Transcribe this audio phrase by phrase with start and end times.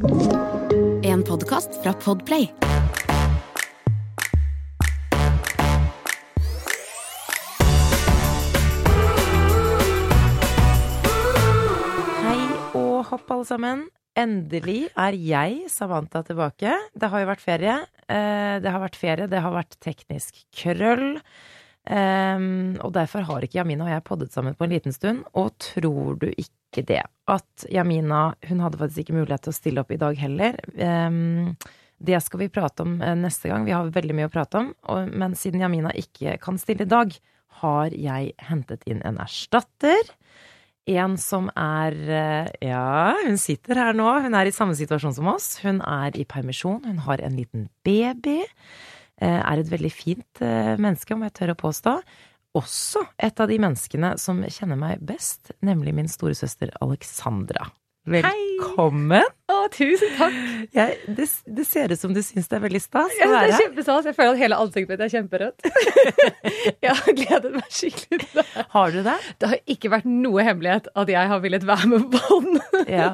[0.00, 2.52] En podkast fra Podplay.
[11.08, 12.40] Hei
[12.78, 13.84] og hopp, alle sammen.
[14.18, 16.72] Endelig er jeg, Samantha, tilbake.
[16.98, 17.76] Det har jo vært ferie.
[18.08, 21.20] Eh, Det har vært ferie, det har vært teknisk krøll.
[21.88, 25.24] Ehm, og derfor har ikke Jamina og jeg poddet sammen på en liten stund.
[25.38, 29.84] Og tror du ikke det, at Jamina Hun hadde faktisk ikke mulighet til å stille
[29.84, 30.58] opp i dag heller.
[30.76, 31.56] Um,
[31.98, 33.64] det skal vi prate om eh, neste gang.
[33.66, 34.70] Vi har veldig mye å prate om.
[34.92, 37.16] Og, men siden Jamina ikke kan stille i dag,
[37.58, 40.12] har jeg hentet inn en erstatter.
[40.88, 44.06] En som er eh, Ja, hun sitter her nå.
[44.24, 45.56] Hun er i samme situasjon som oss.
[45.64, 46.84] Hun er i permisjon.
[46.86, 48.44] Hun har en liten baby.
[49.20, 51.96] Eh, Er et veldig fint eh, menneske, om jeg tør å påstå.
[52.58, 57.68] Også et av de menneskene som kjenner meg best, nemlig min storesøster Alexandra.
[58.08, 59.26] Velkommen!
[59.52, 60.36] Å, tusen takk!
[60.72, 61.26] Jeg, det,
[61.58, 63.50] det ser ut som du syns det er veldig stas å være her.
[63.50, 64.08] det er kjempestas.
[64.08, 65.68] Jeg føler at hele ansiktet mitt er kjemperødt.
[66.86, 68.46] jeg har gledet meg skikkelig til det.
[68.72, 69.16] Har du det?
[69.42, 72.62] Det har ikke vært noe hemmelighet at jeg har villet være med på bånd.
[72.88, 73.10] Ja.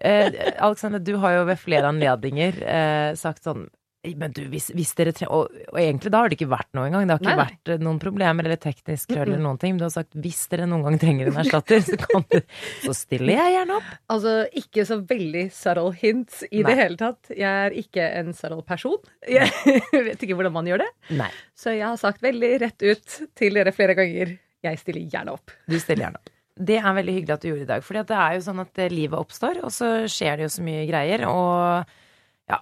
[0.00, 3.66] Eh, Alexander, du har jo ved flere anledninger eh, sagt sånn
[4.16, 6.86] men du, hvis, hvis dere tre og, og egentlig da har det ikke vært noe
[6.88, 7.04] engang.
[7.04, 9.74] Det har ikke Nei, vært eh, noen problemer eller teknisk krøll eller noen ting.
[9.74, 12.38] Men Du har sagt hvis dere noen gang trenger en erstatter, så, kan du,
[12.86, 13.92] så stiller jeg gjerne opp.
[14.16, 16.64] Altså, ikke så veldig subtle hints i Nei.
[16.70, 17.32] det hele tatt.
[17.34, 18.98] Jeg er ikke en subtle person.
[19.28, 19.52] Jeg
[20.08, 20.90] vet ikke hvordan man gjør det.
[21.20, 24.38] Nei, Så jeg har sagt veldig rett ut til dere flere ganger.
[24.64, 25.52] Jeg stiller gjerne opp.
[25.68, 26.32] du stiller gjerne opp.
[26.60, 27.84] Det er veldig hyggelig at du gjorde i dag.
[27.84, 30.64] For det er jo sånn at eh, livet oppstår, og så skjer det jo så
[30.64, 31.22] mye greier.
[31.30, 31.96] Og
[32.50, 32.58] ja,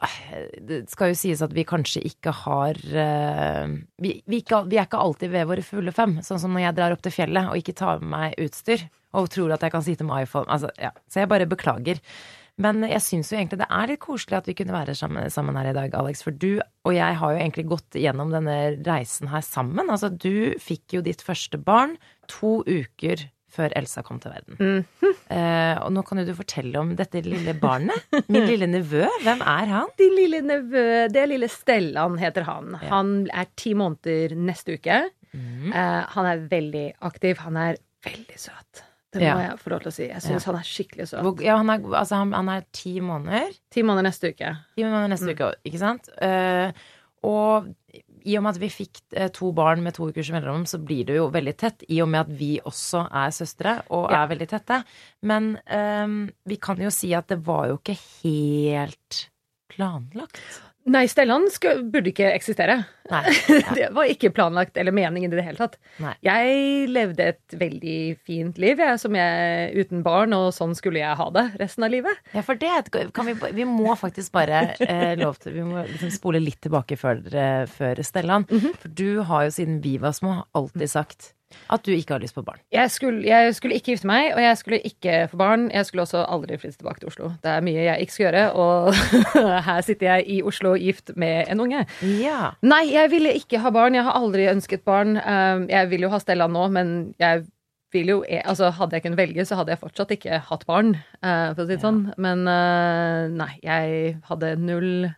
[0.68, 4.88] det skal jo sies at vi kanskje ikke har eh, vi, vi, ikke, vi er
[4.88, 6.18] ikke alltid ved våre fulle fem.
[6.24, 8.84] Sånn som når jeg drar opp til fjellet og ikke tar med meg utstyr
[9.16, 10.48] og tror at jeg kan sitte med iPhone.
[10.52, 10.92] Altså, ja.
[11.08, 12.02] Så jeg bare beklager.
[12.58, 15.56] Men jeg syns jo egentlig det er litt koselig at vi kunne være sammen, sammen
[15.56, 16.24] her i dag, Alex.
[16.26, 19.88] For du og jeg har jo egentlig gått gjennom denne reisen her sammen.
[19.88, 21.96] Altså, du fikk jo ditt første barn
[22.28, 24.84] to uker før Elsa kom til verden.
[25.28, 28.06] Eh, og nå kan jo du fortelle om dette lille barnet.
[28.32, 29.02] Min lille nevø.
[29.26, 29.90] Hvem er han?
[30.00, 32.70] Din lille nevø, det er lille Stellan heter han.
[32.78, 32.88] Ja.
[32.94, 35.02] Han er ti måneder neste uke.
[35.36, 35.68] Mm.
[35.68, 37.42] Eh, han er veldig aktiv.
[37.44, 37.76] Han er
[38.08, 38.84] veldig søt.
[39.12, 39.36] Det må Ja.
[39.50, 40.06] jeg få lov til å si.
[40.08, 41.44] Jeg syns han er skikkelig søt.
[41.44, 43.52] Ja, han er, altså, han, han er ti måneder.
[43.72, 44.54] Ti måneder neste uke.
[44.80, 46.08] Ti måneder neste uke, ikke sant?
[46.24, 46.72] Eh,
[47.28, 47.68] og
[48.28, 51.08] i og med at vi fikk eh, to barn med to ukers mellomrom, så blir
[51.08, 51.84] det jo veldig tett.
[51.88, 54.22] I og med at vi også er søstre og Ja.
[54.22, 54.82] er veldig tette.
[55.22, 56.18] Men um,
[56.48, 59.24] vi kan jo si at det var jo ikke helt
[59.72, 60.40] planlagt.
[60.88, 62.80] Nei, Stellan skal, burde ikke eksistere.
[63.08, 63.22] Nei.
[63.76, 65.78] Det var ikke planlagt eller meningen i det hele tatt.
[66.02, 66.14] Nei.
[66.24, 71.18] Jeg levde et veldig fint liv jeg, som jeg, uten barn, og sånn skulle jeg
[71.20, 72.20] ha det resten av livet.
[72.36, 76.12] Ja, for det kan vi Vi må faktisk bare eh, lov til Vi må liksom
[76.14, 78.48] spole litt tilbake før, eh, før Stellan.
[78.48, 81.32] For du har jo siden vi var små alltid sagt
[81.72, 82.60] at du ikke har lyst på barn.
[82.72, 85.66] Jeg skulle, jeg skulle ikke gifte meg, og jeg skulle ikke få barn.
[85.72, 87.30] Jeg skulle også aldri flytte tilbake til Oslo.
[87.44, 88.94] Det er mye jeg ikke skal gjøre, og
[89.68, 91.84] her sitter jeg i Oslo gift med en unge.
[92.20, 92.50] Ja.
[92.62, 93.96] Nei, jeg ville ikke ha barn.
[93.96, 95.16] Jeg har aldri ønsket barn.
[95.16, 97.46] Um, Jeg vil jo ha Stella nå, men jeg
[97.92, 100.94] vil jo Altså, hadde jeg kunnet velge, så hadde jeg fortsatt ikke hatt barn,
[101.24, 102.02] uh, for å si det sånn.
[102.20, 105.08] Men uh, nei, jeg hadde null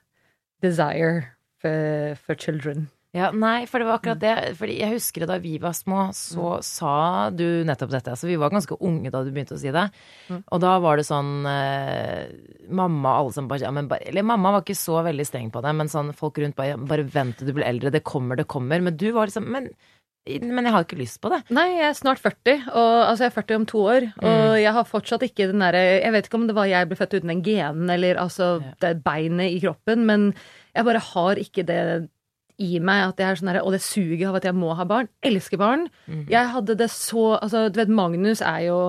[0.63, 1.27] desire
[1.61, 2.89] for, for children.
[3.11, 4.33] Ja, nei, for det var akkurat det.
[4.55, 6.93] Fordi jeg husker da vi var små, så sa
[7.35, 8.13] du nettopp dette.
[8.15, 9.87] Altså, vi var ganske unge da du begynte å si det.
[10.29, 10.45] Mm.
[10.47, 12.29] Og da var det sånn eh,
[12.71, 15.73] Mamma alle som bare, ja, men Eller mamma var ikke så veldig streng på det,
[15.75, 18.79] men sånn folk rundt bare Bare vent til du blir eldre, det kommer, det kommer.
[18.87, 19.67] Men du var liksom Men,
[20.31, 21.41] men jeg har ikke lyst på det.
[21.51, 24.75] Nei, jeg er snart 40, og, altså jeg er 40 om to år, og jeg
[24.77, 27.33] har fortsatt ikke den derre Jeg vet ikke om det var jeg ble født uten
[27.35, 28.73] den genen, eller altså Ja.
[28.87, 30.31] det beinet i kroppen, men
[30.77, 31.83] jeg bare har ikke det
[32.61, 34.85] i meg at jeg er sånn derre Og det suget av at jeg må ha
[34.85, 35.09] barn.
[35.25, 35.87] Elsker barn.
[36.07, 36.27] Mm.
[36.29, 38.81] Jeg hadde det så Altså, du vet, Magnus er jo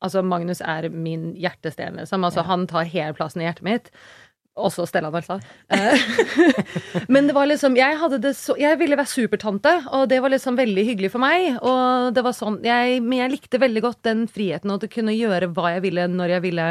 [0.00, 2.04] Altså, Magnus er min hjertestemme.
[2.04, 2.22] liksom.
[2.24, 2.50] Altså, Ja.
[2.52, 3.90] han tar hele plassen i hjertet mitt.
[4.58, 5.40] Også Stellan, altså.
[5.70, 5.98] Eh,
[7.08, 10.30] Men det var liksom Jeg hadde det så Jeg ville være supertante, og det var
[10.30, 11.58] liksom veldig hyggelig for meg.
[11.62, 15.14] Og det var sånn jeg, Men jeg likte veldig godt den friheten og å kunne
[15.14, 16.68] gjøre hva jeg ville når jeg ville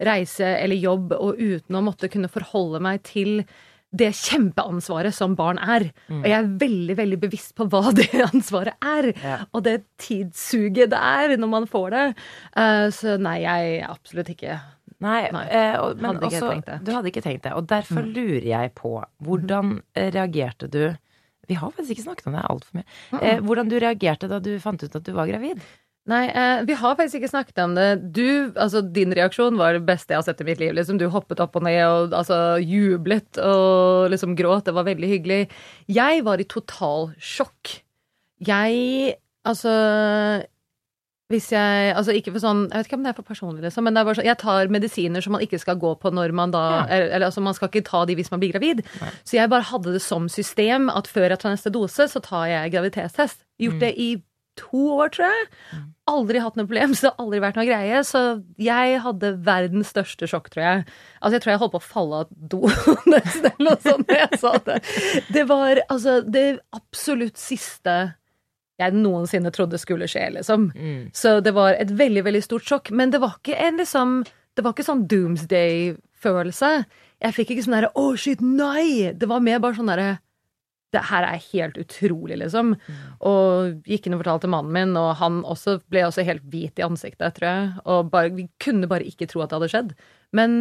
[0.00, 3.44] reise eller jobb, og uten å måtte kunne forholde meg til
[3.96, 5.86] det kjempeansvaret som barn er.
[6.10, 9.12] Og jeg er veldig veldig bevisst på hva det ansvaret er.
[9.22, 9.36] Ja.
[9.52, 12.06] Og det tidssuget det er når man får det.
[12.56, 14.58] Uh, så nei, jeg er absolutt ikke
[15.04, 17.50] Nei, Nei, eh, og, men hadde også, du hadde ikke tenkt det.
[17.52, 18.14] Og derfor Mm.
[18.16, 20.96] lurer jeg på hvordan eh, reagerte du
[21.46, 22.86] Vi har faktisk ikke snakket om det altfor mye.
[23.20, 25.60] Eh, hvordan du reagerte da du fant ut at du var gravid?
[26.06, 27.86] Nei, eh, vi har faktisk ikke snakket om det.
[28.14, 30.72] Du, altså din reaksjon var det beste jeg har sett i mitt liv.
[30.76, 34.64] Liksom, du hoppet opp og ned og altså, jublet og liksom gråt.
[34.68, 35.40] Det var veldig hyggelig.
[35.90, 37.80] Jeg var i total sjokk.
[38.46, 39.16] Jeg
[39.46, 39.70] Altså
[41.30, 43.82] hvis jeg Altså ikke for sånn Jeg vet ikke om det er for personlig, liksom,
[43.86, 46.34] men det er bare sånn Jeg tar medisiner som man ikke skal gå på når
[46.38, 46.80] man da Ja.
[46.86, 48.84] eller, eller altså man skal ikke ta de hvis man blir gravid.
[49.00, 49.10] Nei.
[49.26, 52.46] Så jeg bare hadde det som system at før jeg tar neste dose, så tar
[52.52, 53.42] jeg graviditetstest.
[53.58, 53.80] Gjort Mm.
[53.80, 54.08] det i
[54.60, 55.46] to år, tror jeg.
[56.06, 58.02] Aldri hatt noe problem, så det har aldri vært noe greie.
[58.06, 58.22] Så
[58.62, 60.84] jeg hadde verdens største sjokk, tror jeg.
[61.20, 62.62] Altså, jeg tror jeg holdt på å falle av do
[63.12, 64.78] nesten, eller noe sånt jeg sa det.
[65.34, 67.98] Det var altså det absolutt siste
[68.76, 70.68] jeg noensinne trodde skulle skje, liksom.
[70.76, 71.08] Mm.
[71.16, 72.92] Så det var et veldig, veldig stort sjokk.
[72.92, 74.18] Men det var ikke en liksom
[74.56, 76.68] Det var ikke sånn doomsday-følelse.
[77.20, 79.12] Jeg fikk ikke sånn derre å, shit, nei!
[79.12, 80.14] Det var mer bare sånn derre
[80.94, 82.74] det her er helt utrolig, liksom.
[83.26, 86.86] Og gikk inn og fortalte mannen min, og han også ble også helt hvit i
[86.86, 87.66] ansiktet, tror jeg.
[87.84, 89.92] Og bare, vi kunne bare ikke tro at det hadde skjedd.
[90.36, 90.56] Men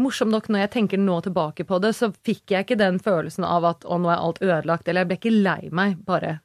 [0.00, 3.46] morsomt nok, når jeg tenker nå tilbake på det, så fikk jeg ikke den følelsen
[3.46, 6.38] av at å, nå er alt ødelagt, eller jeg ble ikke lei meg, bare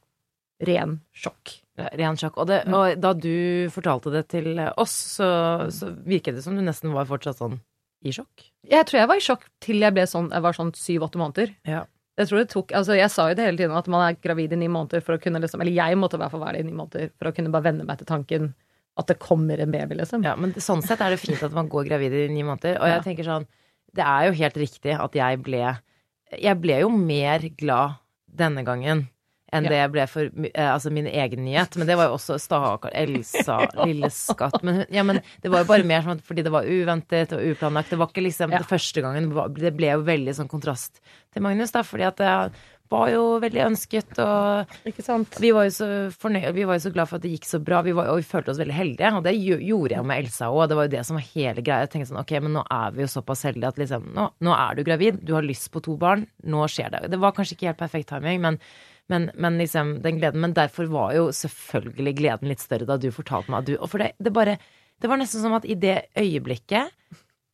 [0.66, 1.58] ren sjokk.
[1.76, 2.38] Ren sjokk.
[2.40, 5.28] Og, det, og da du fortalte det til oss, så,
[5.72, 7.58] så virket det som du nesten var fortsatt sånn
[8.06, 8.46] i sjokk.
[8.66, 11.52] Jeg tror jeg var i sjokk til jeg ble sånn, jeg var sånn syv-åtte måneder.
[11.68, 11.84] Ja.
[12.16, 14.52] Jeg tror det tok, altså jeg sa jo det hele tiden at man er gravid
[14.52, 16.62] i ni måneder for å kunne liksom, eller jeg måtte i hvert fall være det
[16.64, 18.54] i ni måneder for å kunne bare venne meg til tanken
[18.96, 20.22] at det kommer en baby, liksom.
[20.24, 22.78] Ja, men sånn sett er det fint at man går gravid i ni måneder.
[22.80, 23.02] Og jeg Ja.
[23.04, 23.44] tenker sånn,
[23.92, 25.78] det er jo helt riktig at jeg ble
[26.40, 27.98] Jeg ble jo mer glad
[28.34, 29.08] denne gangen
[29.56, 29.72] enn Ja.
[29.72, 31.76] det jeg ble for eh, altså min egen nyhet.
[31.80, 33.58] Men det var jo også stakkar Elsa,
[33.88, 34.60] lille skatt.
[34.66, 37.90] Men, ja, men det var jo bare mer sånn fordi det var uventet og uplanlagt.
[37.90, 38.62] Det var ikke liksom Ja.
[38.62, 39.32] det første gangen.
[39.58, 41.00] Det ble jo veldig sånn kontrast
[41.32, 42.32] til Magnus, da, fordi at det
[42.86, 44.70] var jo veldig ønsket og
[45.42, 47.58] vi var jo så fornøyd, vi var jo så glad for at det gikk så
[47.58, 49.10] bra, vi var, og vi følte oss veldig heldige.
[49.18, 50.68] Og det gjorde jeg med Elsa òg.
[50.70, 51.80] Det var jo det som var hele greia.
[51.82, 54.54] Jeg tenkte sånn, ok, men nå er vi jo såpass heldige at liksom, nå, nå
[54.54, 57.02] er du gravid, du har lyst på to barn, nå skjer det.
[57.10, 58.60] Det var kanskje ikke helt perfekt timing, men,
[59.12, 60.40] men, men liksom den gleden.
[60.42, 63.90] Men derfor var jo selvfølgelig gleden litt større da du fortalte meg at du Og
[63.92, 64.56] for det, det bare
[65.00, 66.90] Det var nesten som at i det øyeblikket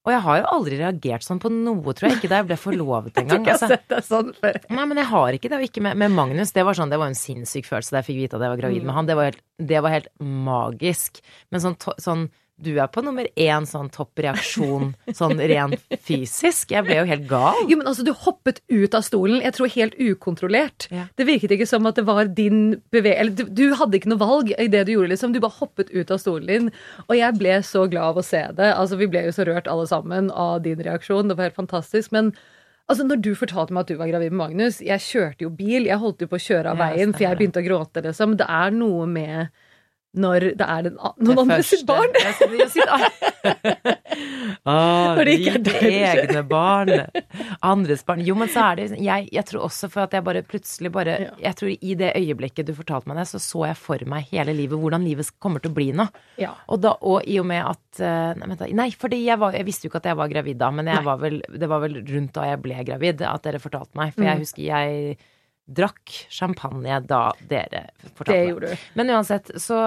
[0.07, 2.19] Og jeg har jo aldri reagert sånn på noe, tror jeg.
[2.19, 3.45] Ikke da jeg ble forlovet Jeg tror engang.
[3.45, 4.59] ikke jeg Altså, har sett deg sånn før.
[4.79, 6.55] Nei, men jeg har ikke det, og ikke med, med Magnus.
[6.57, 8.63] Det var sånn, det var en sinnssyk følelse da jeg fikk vite at jeg var
[8.65, 9.07] gravid med han.
[9.13, 10.09] Det var helt, det var helt
[10.49, 11.21] magisk.
[11.55, 12.25] Men sånn, sånn
[12.63, 16.71] du er på nummer én sånn toppreaksjon sånn rent fysisk.
[16.75, 17.59] Jeg ble jo helt gal.
[17.71, 20.87] Jo, men altså, du hoppet ut av stolen, jeg tror helt ukontrollert.
[20.95, 21.09] Ja.
[21.19, 23.17] Det virket ikke som at det var din beve...
[23.19, 25.35] Eller du, du hadde ikke noe valg i det du gjorde, liksom.
[25.35, 26.71] Du bare hoppet ut av stolen din.
[27.09, 28.71] Og jeg ble så glad av å se det.
[28.73, 31.29] Altså, vi ble jo så rørt alle sammen av din reaksjon.
[31.31, 32.15] Det var helt fantastisk.
[32.15, 32.31] Men
[32.87, 35.91] altså, når du fortalte meg at du var gravid med Magnus, jeg kjørte jo bil,
[35.91, 38.39] jeg holdt jo på å kjøre av veien, for jeg begynte å gråte, liksom.
[38.41, 39.53] Det er noe med
[40.15, 42.13] når det er den, noen Det andre sitt barn.
[44.69, 46.21] Ah, Når det ikke er skjer.
[46.29, 46.91] egne barn.
[47.67, 48.21] Andres barn.
[48.23, 51.15] Jo, men så er det jeg, jeg tror også for at jeg bare plutselig bare
[51.23, 51.31] Ja.
[51.49, 54.55] Jeg tror i det øyeblikket du fortalte meg det, så så jeg for meg hele
[54.55, 56.07] livet hvordan livet kommer til å bli nå.
[56.41, 56.53] Ja.
[56.69, 58.65] Og, da, og i og med at eh, Nei, vent.
[58.79, 61.19] Nei fordi jeg, var, jeg visste jo ikke at jeg var gravid da, men var
[61.23, 64.15] vel, det var vel rundt da jeg ble gravid at dere fortalte meg.
[64.15, 64.45] For jeg Mm.
[64.47, 65.17] husker jeg
[65.67, 67.87] drakk champagne da dere
[68.17, 68.89] fortalte Det gjorde du.
[68.99, 69.79] Men uansett, så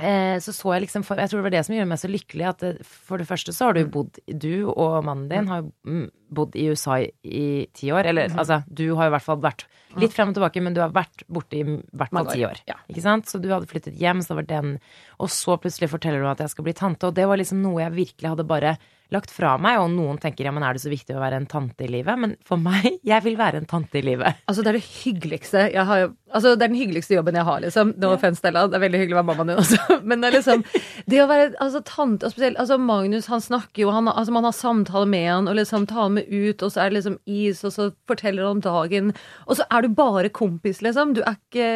[0.00, 2.10] eh, så så jeg liksom for, Jeg tror det var det som gjorde meg så
[2.10, 2.46] lykkelig.
[2.50, 6.08] At det, for det første så har du bodd Du og mannen din har mm,
[6.34, 8.10] bodd i USA i, ti år.
[8.10, 9.66] Eller altså, du har i hvert fall vært
[9.98, 12.62] litt frem og tilbake, men du har vært borte i hvert fall ti år, år.
[12.68, 12.78] ja.
[12.90, 13.30] Ikke sant?
[13.30, 14.76] Så du hadde flyttet hjem, så det var den
[15.18, 17.82] Og så plutselig forteller du at jeg skal bli tante, og det var liksom noe
[17.86, 18.78] jeg virkelig hadde bare
[19.14, 19.80] lagt fra meg.
[19.82, 22.18] Og noen tenker ja, men er det så viktig å være en tante i livet?
[22.20, 24.42] Men for meg, jeg vil være en tante i livet.
[24.48, 27.60] Altså, det er det hyggeligste jeg har Altså, det er den hyggeligste jobben jeg har,
[27.64, 27.94] liksom.
[28.02, 28.66] No offense, Stella.
[28.68, 29.94] Det er veldig hyggelig å være mammaen din også.
[30.10, 30.64] Men det er liksom
[31.08, 34.44] Det å være altså, tante, og spesielt altså, Magnus, han snakker jo, han, altså, man
[34.44, 37.62] har samtale med han, og liksom tar med ut, og så er det liksom is,
[37.64, 39.14] og så forteller han om dagen,
[39.46, 41.16] og så er du bare kompis, liksom.
[41.16, 41.70] Du er ikke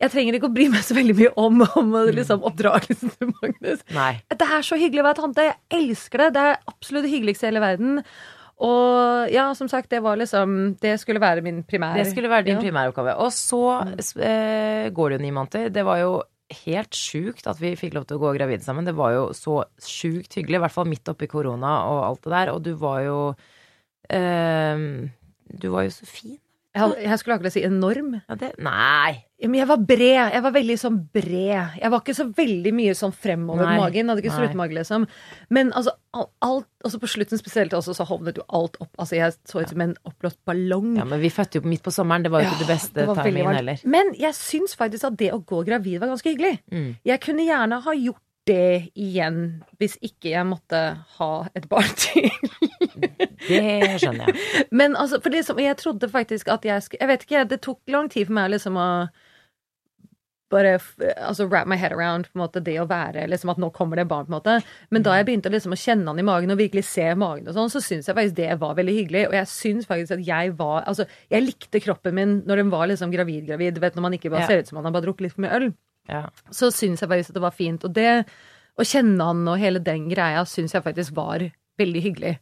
[0.00, 3.82] Jeg trenger ikke å bry meg så veldig mye om, om liksom, oppdragelsen til Magnus.
[3.92, 4.12] Nei.
[4.32, 5.48] Det er så hyggelig å være tante.
[5.50, 6.28] Jeg elsker det.
[6.36, 8.00] Det er absolutt det hyggeligste i hele verden.
[8.60, 12.44] Og ja, som sagt, det var liksom Det skulle være min primære Det skulle være
[12.50, 12.64] din ja.
[12.64, 13.14] primæroppgave.
[13.24, 13.62] Og så
[14.20, 15.72] eh, går det jo ni måneder.
[15.72, 16.12] Det var jo
[16.64, 18.88] helt sjukt at vi fikk lov til å gå gravid sammen.
[18.88, 22.34] Det var jo så sjukt hyggelig, i hvert fall midt oppi korona og alt det
[22.34, 22.52] der.
[22.56, 23.18] Og du var jo
[24.08, 24.86] eh,
[25.50, 26.38] Du var jo så fin.
[26.70, 28.12] Jeg, jeg skulle akkurat si enorm.
[28.20, 29.24] Ja, det Nei!
[29.42, 30.18] Men jeg var bred.
[30.34, 31.78] Jeg var veldig sånn bred.
[31.80, 34.12] Jeg var ikke så veldig mye sånn fremover Nei, magen.
[34.12, 35.06] Hadde ikke strutmage, liksom.
[35.50, 38.92] Men altså, alt altså på slutten spesielt også, så hovnet jo alt opp.
[39.00, 40.92] Altså, jeg så ut som en oppblåst ballong.
[41.00, 42.26] Ja, men vi fødte jo midt på sommeren.
[42.26, 43.86] Det var jo ikke det beste det timingen heller.
[43.96, 46.60] Men jeg syns faktisk at det å gå gravid var ganske hyggelig.
[46.70, 46.90] Mm.
[47.10, 49.40] Jeg kunne gjerne ha gjort det igjen
[49.80, 50.80] hvis ikke jeg måtte
[51.18, 52.30] ha et barn til.
[53.46, 54.38] Det skjønner jeg.
[54.80, 57.80] Men altså, for liksom, jeg trodde faktisk at jeg skulle Jeg vet ikke, det tok
[57.92, 58.88] lang tid for meg liksom å
[60.50, 60.72] bare
[61.22, 64.00] altså wrap my head around på en måte det å være liksom at nå kommer
[64.00, 64.26] det barn.
[64.26, 64.56] på en måte
[64.90, 67.54] Men da jeg begynte liksom å kjenne han i magen og virkelig se magen, og
[67.54, 69.28] sånn så syns jeg faktisk det var veldig hyggelig.
[69.28, 72.90] Og jeg syns faktisk at jeg var Altså, jeg likte kroppen min når den var
[72.90, 73.76] liksom gravid-gravid.
[73.76, 75.46] Du vet når man ikke bare ser ut som man har bare drukket litt for
[75.46, 75.70] mye øl
[76.10, 76.26] Ja.
[76.50, 77.86] så syns jeg faktisk at det var fint.
[77.86, 78.12] Og det
[78.80, 81.44] å kjenne han og hele den greia syns jeg faktisk var
[81.80, 82.38] veldig hyggelig.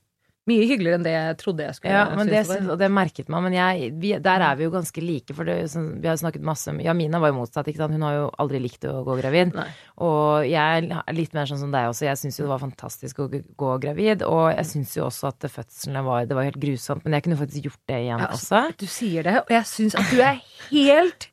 [0.48, 2.72] Mye hyggeligere enn det jeg trodde jeg skulle Ja, men det, synes det var.
[2.72, 3.44] og det merket man.
[3.44, 6.46] Men jeg, vi, der er vi jo ganske like, for det, så, vi har snakket
[6.48, 7.96] masse om Jamina var jo motsatt, ikke sant.
[7.98, 9.52] Hun har jo aldri likt å gå gravid.
[9.58, 9.66] Nei.
[10.06, 12.06] Og jeg er litt mer sånn som deg også.
[12.08, 14.24] Jeg syns jo det var fantastisk å gå gravid.
[14.24, 17.40] Og jeg syns jo også at fødslene var Det var helt grusomt, men jeg kunne
[17.42, 18.62] faktisk gjort det igjen Ja, også.
[18.80, 21.28] Du sier det, og jeg syns at du er helt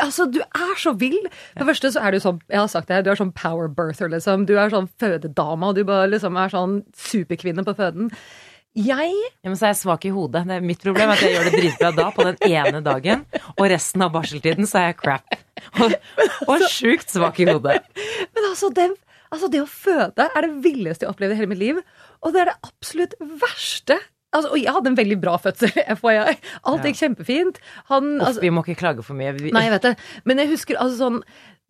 [0.00, 1.18] Altså, du er så vill!
[1.52, 3.68] For det første så er du sånn Jeg har sagt det, du er sånn power
[3.68, 4.46] birther, liksom.
[4.48, 8.08] Du er sånn fødedama, og du bare liksom er sånn superkvinne på føden.
[8.72, 10.46] Jeg Ja, men så er jeg svak i hodet.
[10.48, 13.26] Det er mitt problem at jeg gjør det dritbra da, på den ene dagen.
[13.58, 15.36] Og resten av barseltiden så er jeg crap.
[15.76, 15.92] Og,
[16.48, 17.82] og sjukt svak i hodet.
[18.32, 18.88] Men altså det,
[19.28, 21.82] altså, det å føde er det villeste jeg har opplevd i hele mitt liv.
[22.24, 23.98] Og det er det absolutt verste.
[24.32, 26.36] Altså, og jeg hadde en veldig bra fødsel, FYI.
[26.70, 27.58] Alt gikk kjempefint.
[27.90, 29.34] Han, Uff, altså, vi må ikke klage for mye.
[29.52, 29.94] Nei, jeg vet det.
[30.28, 31.18] Men jeg husker altså sånn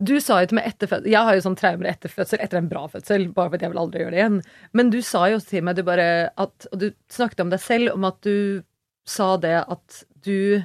[0.03, 2.59] Du sa jo til meg etter fødsel Jeg har jo sånn traumer etter fødsel, etter
[2.59, 4.41] en bra fødsel, bare fordi jeg vil aldri gjøre det igjen.
[4.79, 7.97] Men du sa jo til meg du bare at Og du snakket om deg selv,
[7.97, 8.63] om at du
[9.09, 10.63] sa det at du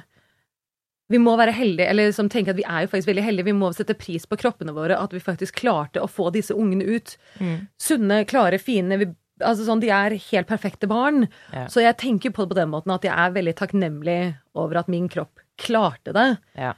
[1.08, 3.48] vi må være heldige, eller liksom tenke at vi er jo faktisk veldig heldige.
[3.48, 6.84] Vi må sette pris på kroppene våre, at vi faktisk klarte å få disse ungene
[6.84, 7.14] ut.
[7.40, 7.54] Mm.
[7.80, 8.98] Sunne, klare, fine.
[9.00, 9.08] Vi,
[9.40, 11.26] altså sånn, de er helt perfekte barn.
[11.54, 11.66] Ja.
[11.72, 14.18] Så jeg tenker på det på den måten at jeg er veldig takknemlig
[14.58, 16.28] over at min kropp klarte det.
[16.58, 16.74] Ja.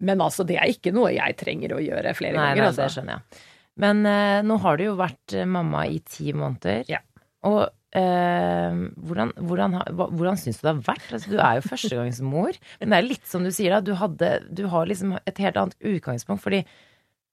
[0.00, 2.62] Men altså, det er ikke noe jeg trenger å gjøre flere Nei, ganger.
[2.62, 2.86] nei, altså.
[2.86, 3.44] det skjønner jeg.
[3.80, 6.82] Men eh, nå har du jo vært eh, mamma i ti måneder.
[6.90, 7.02] Ja.
[7.48, 7.60] Og
[7.96, 11.06] eh, hvordan, hvordan, hvordan syns du det har vært?
[11.16, 12.58] Altså, du er jo førstegangsmor.
[12.80, 13.80] Men det er litt som du sier, da.
[13.84, 16.42] Du, hadde, du har liksom et helt annet utgangspunkt.
[16.44, 16.64] Fordi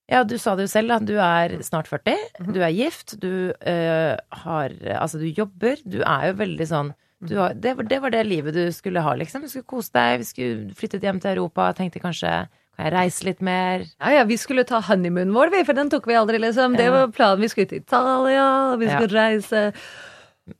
[0.08, 1.00] ja, du sa det jo selv, da.
[1.04, 2.16] Du er snart 40.
[2.40, 2.54] Mhm.
[2.56, 3.18] Du er gift.
[3.20, 5.82] Du uh, har Altså, du jobber.
[5.84, 9.02] Du er jo veldig sånn du har, det, var, det var det livet du skulle
[9.02, 9.42] ha, liksom.
[9.42, 10.20] Du skulle kose deg.
[10.22, 11.72] Vi skulle flyttet hjem til Europa.
[11.74, 12.34] Tenkte kanskje
[12.78, 13.88] kan jeg reise litt mer?
[13.98, 16.76] Ja, ja, vi skulle ta honeymoonen vår, vi, for den tok vi aldri, liksom.
[16.78, 17.42] Det var planen.
[17.42, 19.00] Vi skulle til Italia, vi Ja.
[19.00, 19.64] skulle reise.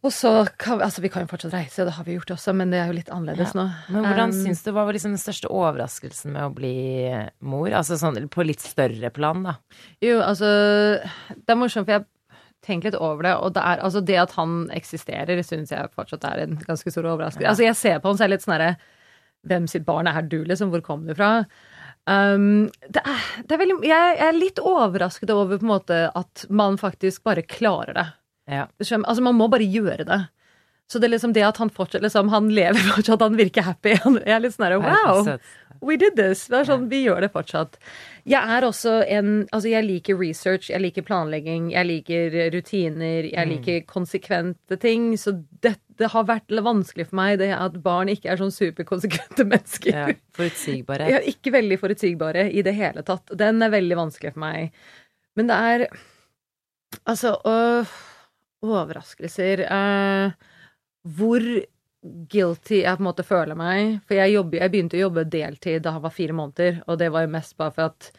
[0.04, 2.72] Og så kan Altså, vi kan jo fortsatt reise, det har vi gjort også, men
[2.74, 3.62] det er jo litt annerledes Ja.
[3.62, 3.66] nå.
[3.96, 6.74] Men hvordan Um, syns du, hva var liksom den største overraskelsen med å bli
[7.42, 7.70] mor?
[7.72, 9.56] Altså sånn på litt større plan, da.
[10.04, 10.50] Jo, altså
[11.36, 12.06] Det er morsomt, for jeg
[12.66, 16.26] tenker litt over det, og det er altså det at han eksisterer, syns jeg fortsatt
[16.26, 17.46] er en ganske stor overraskelse.
[17.46, 17.50] Ja.
[17.54, 18.76] Altså, jeg ser på han så er jeg litt sånn herre
[19.48, 20.72] Hvem sitt barn er du, liksom?
[20.74, 21.46] Hvor kom du fra?
[22.10, 26.46] Um, det er, det er veldig, jeg er litt overrasket over på en måte at
[26.50, 28.06] man faktisk bare klarer det.
[28.48, 28.68] Ja.
[28.80, 30.22] Altså, man må bare gjøre det.
[30.88, 33.98] Så det er liksom det at han fortsatt liksom, han lever fortsatt, han virker happy.
[33.98, 35.34] Jeg er litt sånn herre wow!
[35.84, 36.46] We did this!
[36.50, 37.76] Det er sånn, Vi gjør det fortsatt.
[38.26, 43.36] Jeg er også en Altså, jeg liker research, jeg liker planlegging, jeg liker rutiner, jeg
[43.46, 43.52] Mm.
[43.52, 45.12] liker konsekvente ting.
[45.20, 49.44] Så det, det har vært vanskelig for meg det at barn ikke er sånn superkonsekvente
[49.52, 49.92] mennesker.
[49.94, 50.08] Ja,
[50.40, 51.12] forutsigbare.
[51.20, 53.28] Er ikke veldig forutsigbare i det hele tatt.
[53.38, 54.72] Den er veldig vanskelig for meg.
[55.36, 55.88] Men det er
[57.06, 57.86] Altså øh,
[58.66, 60.32] Overraskelser øh,
[61.18, 61.44] Hvor
[62.32, 64.00] guilty jeg på en måte føler meg.
[64.08, 67.10] For jeg, jobber, jeg begynte å jobbe deltid da han var fire måneder, og det
[67.14, 68.12] var jo mest bare for at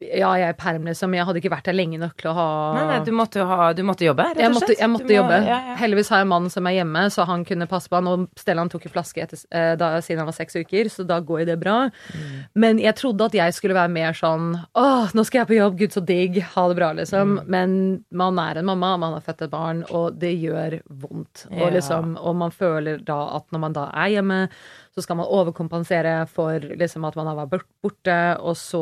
[0.00, 1.14] ja, jeg er perm, liksom.
[1.16, 3.72] Jeg hadde ikke vært der lenge nok til å ha Nei, nei, du måtte ha
[3.72, 4.80] Du måtte jobbe, rett jeg og måtte, slett.
[4.82, 5.38] jeg måtte Du må- jobbe.
[5.46, 5.76] Ja, ja.
[5.80, 8.06] Heldigvis har jeg en mann som er hjemme, så han kunne passe på han.
[8.12, 11.20] Og Stellan tok en flaske etter, eh, da, siden han var seks uker, så da
[11.20, 11.76] går jo det bra.
[12.12, 12.44] Mm.
[12.54, 15.78] Men jeg trodde at jeg skulle være mer sånn Åh, nå skal jeg på jobb,
[15.78, 17.38] gud så digg, ha det bra, liksom.
[17.40, 17.46] Mm.
[17.48, 21.46] Men man er en mamma, man har født et barn, og det gjør vondt.
[21.50, 21.70] Ja.
[21.70, 24.48] Liksom, og man føler da at når man da er hjemme,
[24.96, 28.80] så skal man overkompensere for liksom at man har vært borte, og så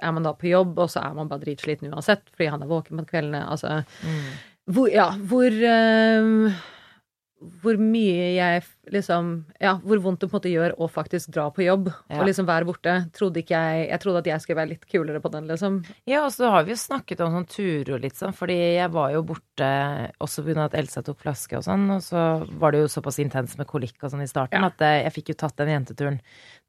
[0.00, 2.70] er man da på jobb, og så er man bare dritsliten uansett, fordi han er
[2.70, 3.42] våken på kveldene.
[3.52, 4.30] Altså, Mm.
[4.72, 6.52] hvor, ja, hvor eh,
[7.62, 11.46] hvor mye jeg liksom Ja, hvor vondt det på en måte gjør å faktisk dra
[11.54, 12.18] på jobb Ja.
[12.20, 12.94] og liksom være borte.
[13.16, 15.84] Trodde ikke jeg Jeg trodde at jeg skulle være litt kulere på den, liksom.
[16.06, 18.90] Ja, og så har vi jo snakket om sånn turer og litt sånn, fordi jeg
[18.92, 19.70] var jo borte
[20.20, 20.64] også pga.
[20.64, 23.96] at Elsa tok flaske og sånn, og så var det jo såpass intenst med kolikk
[24.02, 24.66] og sånn i starten Ja.
[24.66, 26.20] at eh, jeg fikk jo tatt den jenteturen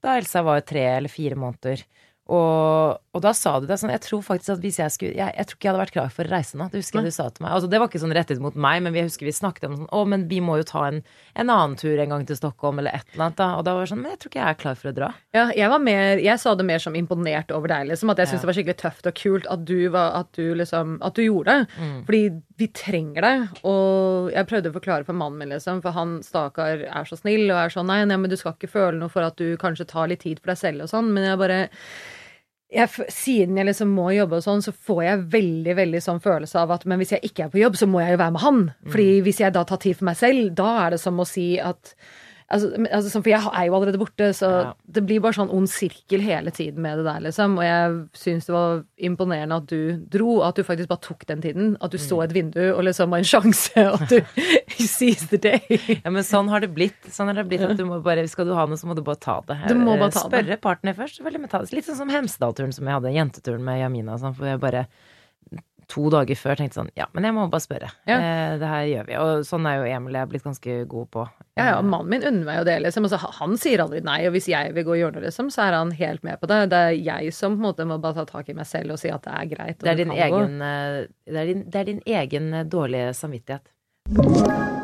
[0.01, 1.83] da Elsa var jo tre eller fire måneder.
[2.31, 5.33] Og, og da sa du det sånn Jeg tror faktisk at hvis jeg skulle Jeg,
[5.35, 6.67] jeg tror ikke jeg hadde vært klar for å reise nå.
[6.71, 7.55] Det husker jeg du sa til meg.
[7.57, 9.75] Altså, det var ikke sånn rettet mot meg, men vi jeg husker vi snakket om
[9.81, 11.01] sånn Å, men vi må jo ta en,
[11.35, 13.39] en annen tur en gang til Stockholm, eller et eller annet.
[13.41, 13.49] Da.
[13.59, 15.09] Og da var det sånn Men jeg tror ikke jeg er klar for å dra.
[15.35, 18.13] Ja, jeg var mer Jeg sa det mer som imponert over deg, liksom.
[18.13, 18.45] At jeg syntes Ja.
[18.45, 21.57] det var skikkelig tøft og kult at du, var, at du liksom At du gjorde
[21.57, 21.67] det.
[21.81, 21.99] Mm.
[22.07, 22.23] Fordi
[22.61, 23.35] vi trenger det.
[23.67, 27.49] Og jeg prøvde å forklare for mannen min, liksom, for han stakkar er så snill
[27.49, 29.87] og er sånn nei, nei, men du skal ikke føle noe for at du kanskje
[29.89, 31.59] tar litt tid for deg selv og sånn, men jeg bare
[32.71, 36.61] jeg, siden jeg liksom må jobbe og sånn, så får jeg veldig veldig sånn følelse
[36.61, 38.43] av at men hvis jeg ikke er på jobb, så må jeg jo være med
[38.45, 38.61] han.
[38.93, 41.47] Fordi hvis jeg da tar tid for meg selv, da er det som å si
[41.59, 41.93] at
[42.51, 44.73] Altså, altså, for jeg er jo allerede borte, så Ja.
[44.91, 47.57] det blir bare sånn ond sirkel hele tiden med det der, liksom.
[47.57, 51.41] Og jeg syns det var imponerende at du dro, at du faktisk bare tok den
[51.41, 51.77] tiden.
[51.81, 54.21] At du så et vindu og liksom var en sjanse, og at du
[54.85, 55.61] seize the day.
[56.03, 56.99] Ja, men sånn har det blitt.
[57.09, 59.01] Sånn har det blitt at du må bare, Skal du ha noe, så må du
[59.01, 59.57] bare ta det.
[59.67, 60.45] Du må bare ta det.
[60.45, 61.23] Spørre partner først.
[61.23, 61.73] det.
[61.73, 64.17] Litt sånn som Hemsedal-turen som jeg hadde, jenteturen med Jamina.
[64.19, 64.87] Sånn, for jeg bare
[65.91, 67.91] to dager før tenkte sånn Ja, men jeg må bare spørre.
[68.09, 68.17] Ja.
[68.17, 69.17] Eh, det her gjør vi.
[69.21, 71.25] Og sånn er jo Emil jeg er blitt ganske god på.
[71.59, 73.07] Ja, ja, mannen min unner meg jo det, liksom.
[73.07, 75.65] Altså, han sier aldri nei, og hvis jeg vil gå og gjøre noe, liksom, så
[75.67, 76.61] er han helt med på det.
[76.73, 79.01] Det er jeg som på en måte må bare ta tak i meg selv og
[79.01, 79.77] si at det er greit.
[79.79, 83.11] og Det er din egen, eh, det er din, det er din egen eh, dårlige
[83.17, 84.79] samvittighet.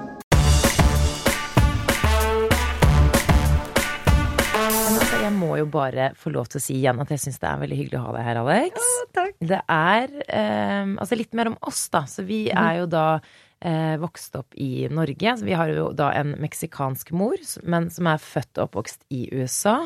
[5.48, 7.80] Må jo bare få lov til å si igjen at jeg syns det er veldig
[7.80, 8.86] hyggelig å ha deg her, Alex.
[8.86, 9.36] Ja, takk.
[9.54, 12.04] Det er eh, altså litt mer om oss, da.
[12.12, 15.36] Så vi er jo da eh, vokst opp i Norge.
[15.40, 19.28] Så vi har jo da en meksikansk mor, men som er født og oppvokst i
[19.34, 19.80] USA.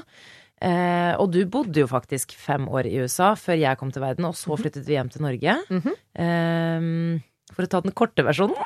[0.62, 4.28] Eh, og du bodde jo faktisk fem år i USA før jeg kom til verden,
[4.30, 5.58] og så flyttet vi hjem til Norge.
[5.74, 6.00] Mhm.
[6.26, 8.58] eh, for å ta den korte versjonen,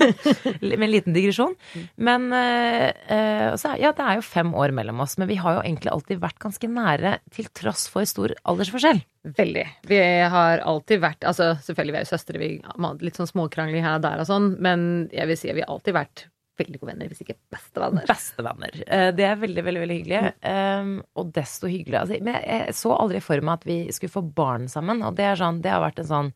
[0.62, 1.54] med en liten digresjon.
[2.00, 5.58] Men eh, eh, så, ja, det er jo fem år mellom oss, men vi har
[5.58, 9.02] jo egentlig alltid vært ganske nære til tross for stor aldersforskjell.
[9.36, 9.66] Veldig.
[9.90, 10.00] Vi
[10.32, 13.98] har alltid vært Altså, selvfølgelig, vi er jo søstre, vi har litt sånn småkrangling her
[13.98, 16.28] og der og sånn, men jeg vil si at vi har alltid vært
[16.60, 18.04] veldig gode venner, hvis ikke bestevenner.
[18.08, 18.74] Bestevenner.
[18.86, 20.32] Eh, Det er veldig, veldig veldig hyggelig.
[20.44, 22.04] Um, og desto hyggeligere.
[22.04, 25.00] Altså, men jeg så aldri for meg at vi skulle få barn sammen.
[25.06, 26.30] Og det, er sånn, det har vært en sånn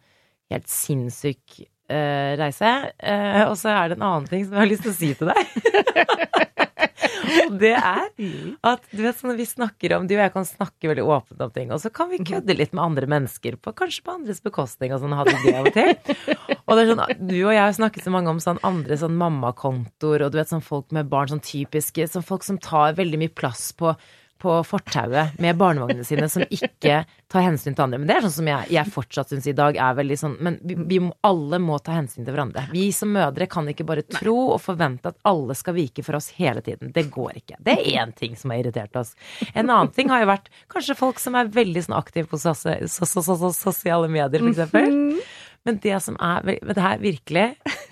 [0.53, 2.73] helt sinnssyk eh, reise.
[2.99, 5.11] Uh, og så er det en annen ting som jeg har lyst til å si
[5.19, 6.55] til deg.
[7.45, 8.07] og det er
[8.65, 11.53] at du vet sånn vi snakker om Du og jeg kan snakke veldig åpent om
[11.55, 14.95] ting, og så kan vi kødde litt med andre mennesker, på, kanskje på andres bekostning
[14.95, 15.95] og sånn, ha det gøy av og til.
[16.65, 19.17] Og det er sånn, du og jeg har snakket så mange om sånn andre sånn
[19.21, 23.21] mammakontoer, og du vet sånn folk med barn, sånn typiske, sånn folk som tar veldig
[23.25, 23.93] mye plass på
[24.45, 27.01] på fortauet med barnevognene sine som ikke
[27.33, 28.01] tar hensyn til andre.
[28.01, 30.59] Men det er sånn som jeg, jeg fortsatt syns i dag er veldig sånn Men
[30.63, 32.67] vi, vi alle må ta hensyn til hverandre.
[32.75, 36.31] Vi som mødre kan ikke bare tro og forvente at alle skal vike for oss
[36.37, 36.93] hele tiden.
[36.95, 37.61] Det går ikke.
[37.65, 39.15] Det er én ting som har irritert oss.
[39.53, 42.65] En annen ting har jo vært kanskje folk som er veldig sånn aktive på sos
[42.65, 45.23] sos sos so, so, sosiale medier, for eksempel.
[45.65, 47.47] Men det som er Det her virkelig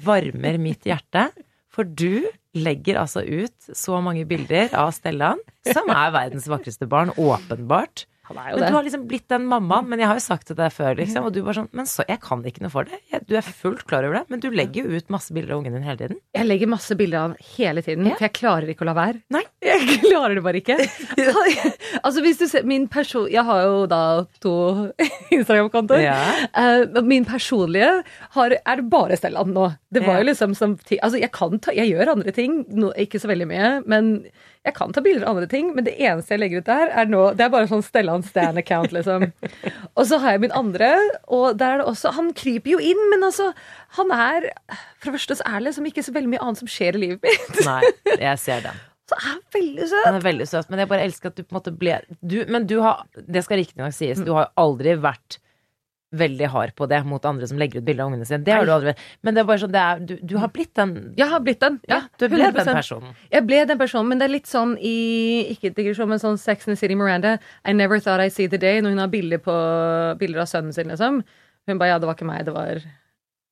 [0.04, 1.30] varmer mitt hjerte.
[1.72, 7.14] For du legger altså ut så mange bilder av Stellan, som er verdens vakreste barn,
[7.16, 8.04] åpenbart.
[8.32, 8.70] Han er jo Men det.
[8.72, 9.88] du har liksom blitt den mammaen.
[9.92, 11.26] Men jeg har jo sagt det til deg før, liksom.
[11.28, 12.98] Og du bare sånn Men så, jeg kan ikke noe for det.
[13.12, 14.24] Jeg, du er fullt klar over det.
[14.32, 16.18] Men du legger jo ut masse bilder av ungen din hele tiden.
[16.34, 18.16] Jeg legger masse bilder av han hele tiden, Ja.
[18.18, 19.22] for jeg klarer ikke å la være.
[19.30, 19.44] Nei.
[19.62, 20.76] Jeg klarer det bare ikke.
[22.04, 23.28] altså hvis du ser min person...
[23.30, 24.00] Jeg har jo da
[24.42, 24.52] to
[25.36, 26.02] Instagram-kontoer.
[26.04, 26.16] Ja.
[26.56, 27.90] Uh, min personlige
[28.36, 29.68] har, er det bare Stellan nå.
[29.92, 30.22] Det var Ja.
[30.24, 33.46] jo liksom som Altså, jeg kan ta Jeg gjør andre ting, no, ikke så veldig
[33.48, 34.12] mye, men
[34.62, 35.72] jeg kan ta bilder av andre ting.
[35.74, 38.94] Men det eneste jeg legger ut der, er nå Det er bare sånn Stellan Stan-account,
[38.94, 39.26] liksom.
[39.98, 40.92] og så har jeg min andre,
[41.26, 43.50] og der er det også Han kryper jo inn, men altså
[43.98, 44.52] Han er
[45.00, 47.04] For det første så er det liksom ikke så veldig mye annet som skjer i
[47.06, 47.62] livet mitt.
[47.66, 47.82] Nei,
[48.14, 48.80] jeg ser den.
[49.12, 50.04] Så er han veldig søt.
[50.06, 50.68] Han er veldig søt.
[50.70, 53.42] Men jeg bare elsker at du på en måte ble du, Men du har Det
[53.44, 55.36] skal riktignok sies, du har aldri vært
[56.12, 58.42] veldig hard på det mot andre som legger ut bilder av ungene sine.
[58.44, 58.92] Det har du aldri
[59.24, 61.60] Men det er bare sånn det er, du, du har blitt den Jeg har blitt
[61.64, 61.78] den.
[61.88, 62.74] Ja, Du ble den 100%.
[62.76, 63.14] personen.
[63.32, 64.96] Jeg ble den personen, men det er litt sånn i
[65.54, 67.38] Ikke digresjon, men sånn Sex and the City Miranda.
[67.64, 68.80] I never thought I'd see the day.
[68.84, 69.56] Når hun har bilder, på,
[70.20, 71.22] bilder av sønnen sin, liksom.
[71.68, 72.82] Hun bare ja, det var ikke meg, det var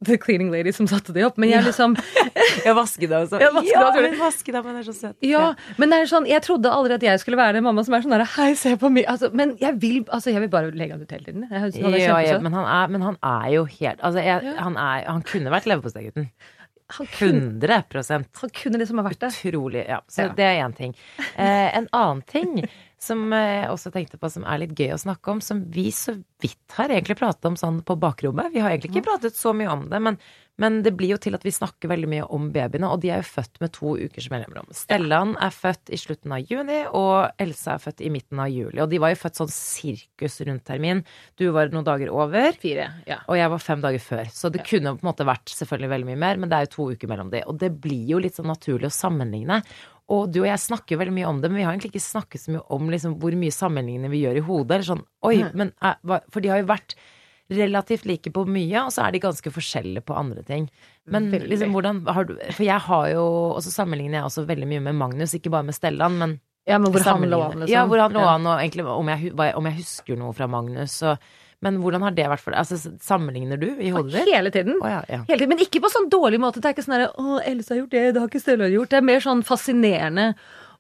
[0.07, 1.37] The Cleaning Lady som satte det opp.
[1.41, 1.97] Men jeg liksom
[2.67, 3.41] Jeg vasket deg også.
[3.45, 5.17] Jeg vasket ja, deg, men vasket deg, men det er så søt.
[5.27, 5.43] Ja,
[5.81, 8.05] men det er sånn, jeg trodde aldri at jeg skulle være den mamma som er
[8.05, 9.09] sånn der Hei, se på meg.
[9.11, 11.45] Altså, men jeg vil, altså, jeg vil bare legge han ut hele tiden.
[11.51, 14.57] Jeg, han Ja, ja, men han er, men han er jo helt Altså, jeg, Ja.
[14.65, 16.31] han, er, han kunne vært leverposteigutten.
[16.97, 19.31] Han kunne, 100% han kunne liksom ha vært det.
[19.47, 19.85] Utrolig.
[19.87, 20.97] Ja, så det er én ting.
[21.37, 22.57] Eh, en annen ting
[23.01, 25.89] som eh, jeg også tenkte på som er litt gøy å snakke om, som vi
[25.95, 28.53] så vidt har egentlig pratet om sånn på bakrommet.
[28.53, 30.19] Vi har egentlig ikke pratet så mye om det, men,
[30.61, 33.23] men det blir jo til at vi snakker veldig mye om babyene, og de er
[33.23, 34.69] jo født med to ukers mellomrom.
[34.77, 38.81] Stellan er født i slutten av juni, og Elsa er født i midten av juli.
[38.85, 41.05] Og de var jo født sånn sirkus rundt termin.
[41.41, 42.53] Du var noen dager over.
[42.61, 42.91] Fire.
[43.09, 43.23] Ja.
[43.29, 46.11] Og jeg var fem dager før, så det kunne på en måte vært selvfølgelig veldig
[46.13, 47.45] mye mer, men det er jo to uker mellom de.
[47.49, 49.63] Og det blir jo litt sånn naturlig å sammenligne.
[50.11, 52.03] Og du og jeg snakker jo veldig mye om det, men vi har egentlig ikke
[52.03, 54.71] snakket så mye om liksom, hvor mye sammenlignende vi gjør i hodet.
[54.77, 56.97] Eller sånn, oi, men eh, For de har jo vært
[57.51, 60.69] relativt like på mye, og så er de ganske forskjellige på andre ting.
[61.11, 61.49] Men Veldig.
[61.51, 63.23] liksom, hvordan har du For jeg har jo
[63.57, 66.37] Og så sammenligner jeg også veldig mye med Magnus, ikke bare med Stellan, men
[66.69, 67.73] ja, men hvor han lå an, liksom.
[67.73, 71.03] Ja, hvor han lå an, og egentlig om jeg- om jeg husker noe fra Magnus.
[71.03, 71.19] Og,
[71.65, 72.63] men hvordan har det vært for deg?
[72.63, 74.31] Altså, sammenligner du i hodet ditt?
[74.33, 74.79] Hele tiden.
[74.81, 75.21] Oh, ja, ja.
[75.29, 75.51] Hele tiden.
[75.53, 76.63] Men ikke på sånn dårlig måte.
[76.63, 78.91] Det er ikke sånn herre Å, Else har gjort det, det har ikke Stella gjort.
[78.95, 80.31] Det er mer sånn fascinerende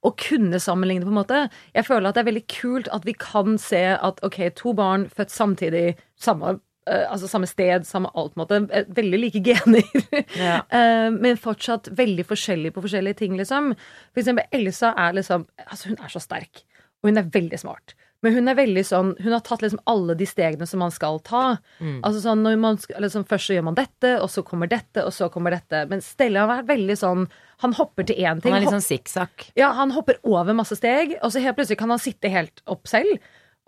[0.00, 1.42] å kunne sammenligne, på en måte.
[1.76, 5.04] Jeg føler at det er veldig kult at vi kan se at ok, to barn
[5.12, 5.84] født samtidig,
[6.16, 8.62] samme uh, altså samme sted, samme alt, på en måte.
[8.80, 9.84] eh, Veldig like gener.
[10.40, 10.62] Ja.
[10.72, 13.74] uh, men fortsatt veldig forskjellig på forskjellige ting, liksom.
[14.14, 16.64] For eksempel Elsa er liksom Altså, hun er så sterk.
[17.02, 17.92] Og hun er veldig smart.
[18.22, 21.18] Men hun er veldig sånn Hun har tatt liksom alle de stegene som man skal
[21.24, 21.56] ta.
[21.80, 22.00] Mm.
[22.04, 25.30] Altså sånn man liksom, Først så gjør man dette, og så kommer dette, og så
[25.32, 25.86] kommer dette.
[25.88, 27.26] Men Stella har vært veldig sånn
[27.64, 28.52] Han hopper til én ting.
[28.52, 29.50] Han er litt hopp- sånn sikksakk.
[29.56, 32.86] ja, han hopper over masse steg, og så helt plutselig kan han sitte helt opp
[32.88, 33.18] selv.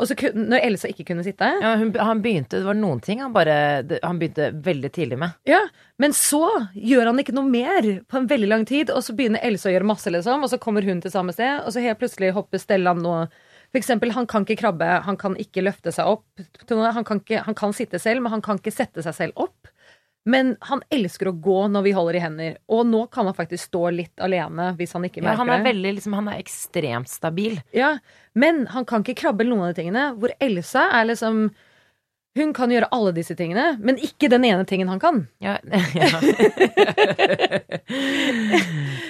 [0.01, 3.01] Og så kunne, når Elsa ikke kunne sitte Ja, hun, han begynte, det var noen
[3.05, 5.35] ting han bare Han begynte veldig tidlig med.
[5.47, 5.61] Ja,
[6.01, 6.41] Men så
[6.75, 9.73] gjør han ikke noe mer på en veldig lang tid, og så begynner Elsa å
[9.77, 12.59] gjøre masse, liksom, og så kommer hun til samme sted, og så helt plutselig hopper
[12.59, 13.17] Stellan nå
[13.72, 16.42] For eksempel, han kan ikke krabbe, han kan ikke løfte seg opp.
[16.68, 19.70] Han kan, ikke, han kan sitte selv, men han kan ikke sette seg selv opp.
[20.28, 23.72] Men han elsker å gå når vi holder i hender, og nå kan han faktisk
[23.72, 25.35] stå litt alene hvis han ikke merker det.
[25.35, 27.58] Ja, han er veldig liksom, Han er ekstremt stabil.
[27.74, 27.96] Ja,
[28.38, 30.04] Men han kan ikke krabbe noen av de tingene.
[30.20, 31.48] Hvor Elsa er liksom
[32.35, 35.18] Hun kan gjøre alle disse tingene, men ikke den ene tingen han kan.
[35.45, 35.59] Ja.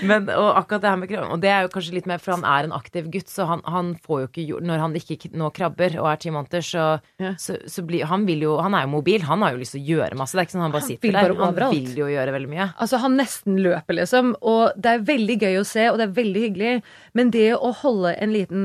[0.03, 2.35] Men og akkurat det her med krabbing Og det er jo kanskje litt mer, for
[2.35, 5.31] han er en aktiv gutt, så han, han får jo ikke gjort Når han ikke
[5.39, 6.87] nå krabber og er ti måneder, så,
[7.23, 7.33] Ja.
[7.39, 9.85] så, så blir Han vil jo Han er jo mobil, han har jo lyst til
[9.85, 10.35] å gjøre masse.
[10.35, 11.23] Det er ikke sånn han bare Han sitter vil der.
[11.23, 11.79] bare Han overalt.
[11.79, 12.69] vil jo gjøre veldig mye.
[12.83, 14.35] Altså, han nesten løper, liksom.
[14.43, 16.73] Og det er veldig gøy å se, og det er veldig hyggelig.
[17.19, 18.65] Men det å holde en liten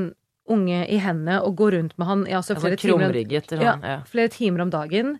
[0.54, 3.14] unge i hendene og gå rundt med han i altså, flere, timer,
[3.60, 3.76] ja,
[4.08, 5.18] flere timer om dagen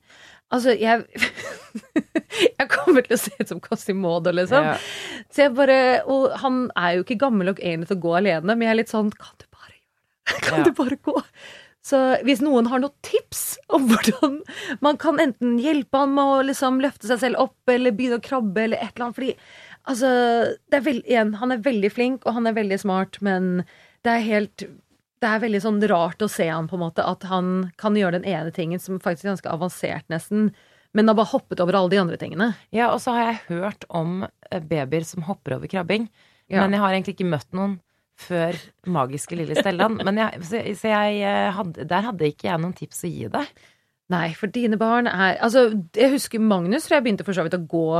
[0.48, 1.04] Altså, jeg
[2.58, 4.64] Jeg kommer til å se ut som Quasimodo, liksom.
[4.64, 4.76] Ja.
[5.28, 8.54] Så jeg bare Og han er jo ikke gammel nok egentlig til å gå alene,
[8.54, 10.42] men jeg er litt sånn Kan du bare gjøre det?
[10.48, 10.64] Kan Ja.
[10.70, 11.16] du bare gå?
[11.88, 14.40] Så hvis noen har noen tips om hvordan
[14.84, 18.24] man kan enten hjelpe han med å liksom løfte seg selv opp, eller begynne å
[18.24, 19.30] krabbe, eller et eller annet Fordi
[19.88, 20.10] altså
[20.68, 23.62] det er veld, igjen, Han er veldig flink, og han er veldig smart, men
[24.04, 24.66] det er helt
[25.22, 28.20] det er veldig sånn rart å se han på en måte, at han kan gjøre
[28.20, 30.52] den ene tingen som faktisk er ganske avansert, nesten,
[30.96, 32.52] men har bare hoppet over alle de andre tingene.
[32.74, 36.08] Ja, og så har jeg hørt om eh, babyer som hopper over krabbing.
[36.48, 36.62] Ja.
[36.62, 37.76] Men jeg har egentlig ikke møtt noen
[38.18, 38.56] før
[38.88, 40.00] magiske lille Stellan.
[40.06, 43.28] Men jeg, så, så jeg eh, hadde, der hadde ikke jeg noen tips å gi
[43.34, 43.52] deg.
[44.08, 47.58] Nei, for dine barn er Altså, jeg husker Magnus, tror jeg begynte for så vidt
[47.58, 47.90] å gå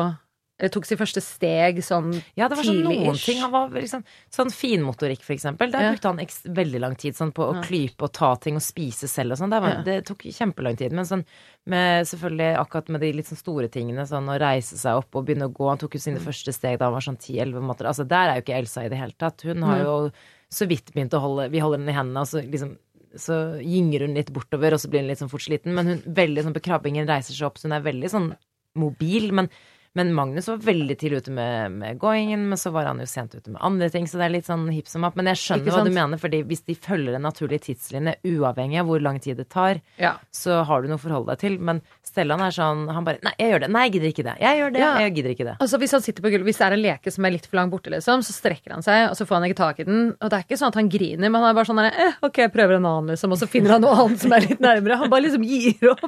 [0.59, 3.38] Eller tok sitt første steg sånn Ja, det var sånn noen ting.
[3.40, 4.03] Han var liksom,
[4.35, 5.71] sånn finmotorikk, for eksempel.
[5.71, 5.92] Der Ja.
[5.94, 7.62] brukte han veldig lang tid sånn, på å Ja.
[7.62, 9.51] klype og ta ting og spise selv og sånn.
[9.51, 9.83] Det, Ja.
[9.83, 10.90] det tok kjempelang tid.
[10.92, 11.25] Men sånn
[11.66, 15.27] med selvfølgelig akkurat med de litt sånn store tingene, sånn å reise seg opp og
[15.27, 16.03] begynne å gå Han tok jo Mm.
[16.03, 17.87] sine første steg da han var sånn 10-11 måneder.
[17.87, 19.42] Altså, der er jo ikke Elsa i det hele tatt.
[19.42, 20.11] Hun har jo
[20.51, 22.77] så vidt begynt å holde Vi holder henne i hendene, og så liksom
[23.16, 25.73] så gynger hun litt bortover, og så blir hun litt sånn fort sliten.
[25.73, 28.37] Men hun veldig sånn på krabbingen reiser seg opp, så hun er veldig sånn
[28.77, 29.33] mobil.
[29.33, 29.49] Men,
[29.96, 33.35] men Magnus var veldig tidlig ute med, med goingen, men så var han jo sent
[33.35, 35.16] ute med andre ting, så det er litt sånn hipp som happ.
[35.18, 38.87] Men jeg skjønner hva du mener, fordi hvis de følger en naturlig tidslinje, uavhengig av
[38.90, 40.14] hvor lang tid det tar, Ja.
[40.35, 41.59] så har du noe å forholde deg til.
[41.59, 43.70] Men Stellan er sånn, han bare Nei, jeg gjør det.
[43.74, 44.35] Nei, jeg gidder ikke det.
[44.40, 44.81] Jeg gjør det.
[44.85, 44.92] Ja.
[45.03, 45.57] Jeg gidder ikke det.
[45.61, 47.59] Altså Hvis han sitter på gulvet, hvis det er en leke som er litt for
[47.59, 50.01] langt borte, liksom, så strekker han seg, og så får han ikke tak i den.
[50.20, 52.40] Og det er ikke sånn at han griner, men han er bare sånn eh, ok,
[52.46, 54.98] jeg prøver en annen, liksom, og så finner han noe annet som er litt nærmere.
[55.03, 56.07] Han bare liksom gir opp.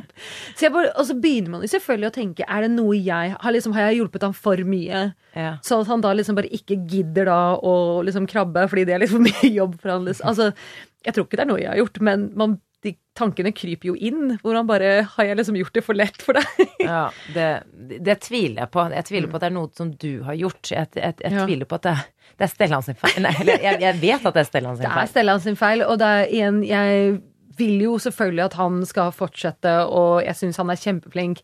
[0.71, 3.69] Bare, og så begynner man jo selvfølgelig å tenke, er det noe jeg har liksom,
[3.76, 5.02] Har jeg hjulpet ham for mye?
[5.37, 5.52] Ja.
[5.66, 7.74] Sånn at han da liksom bare ikke gidder da å
[8.06, 10.04] liksom krabbe fordi det er litt for mye jobb for han.
[10.09, 10.26] Liksom.
[10.33, 10.50] Altså,
[11.06, 13.94] jeg tror ikke det er noe jeg har gjort, men man, de tankene kryper jo
[13.96, 14.38] inn.
[14.40, 16.62] Hvor han bare Har jeg liksom gjort det for lett for deg?
[16.90, 17.02] Ja,
[17.35, 17.48] det,
[18.00, 18.87] det tviler jeg på.
[18.94, 20.62] Jeg tviler på at det er noe som du har gjort.
[20.72, 21.44] Jeg, jeg, jeg Ja.
[21.44, 21.96] tviler på at det,
[22.40, 23.18] det er Stellan sin feil.
[23.26, 25.11] Nei, eller jeg, jeg vet at det er Stellan sin Det er.
[25.12, 27.18] Stellan sin feil, og det er igjen Jeg
[27.61, 31.42] vil jo selvfølgelig at han skal fortsette, og jeg syns han er kjempeflink.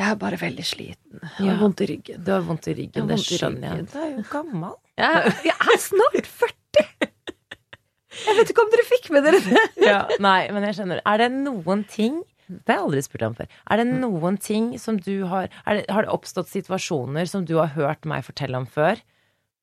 [0.00, 1.20] Jeg er bare veldig sliten.
[1.20, 1.52] Jeg Ja.
[1.52, 2.22] har vondt i ryggen.
[2.24, 3.86] Du har vondt i ryggen, det skjønner jeg.
[3.92, 4.74] Du er jo gammel.
[4.96, 6.86] Jeg, jeg er snart 40!
[8.26, 9.60] Jeg vet ikke om dere fikk med dere det.
[9.90, 11.00] Ja, nei, men jeg skjønner.
[11.06, 13.46] Er det noen ting Det har jeg aldri spurt deg om før.
[13.70, 17.70] Er det noen ting som du har det, Har det oppstått situasjoner som du har
[17.76, 18.98] hørt meg fortelle om før?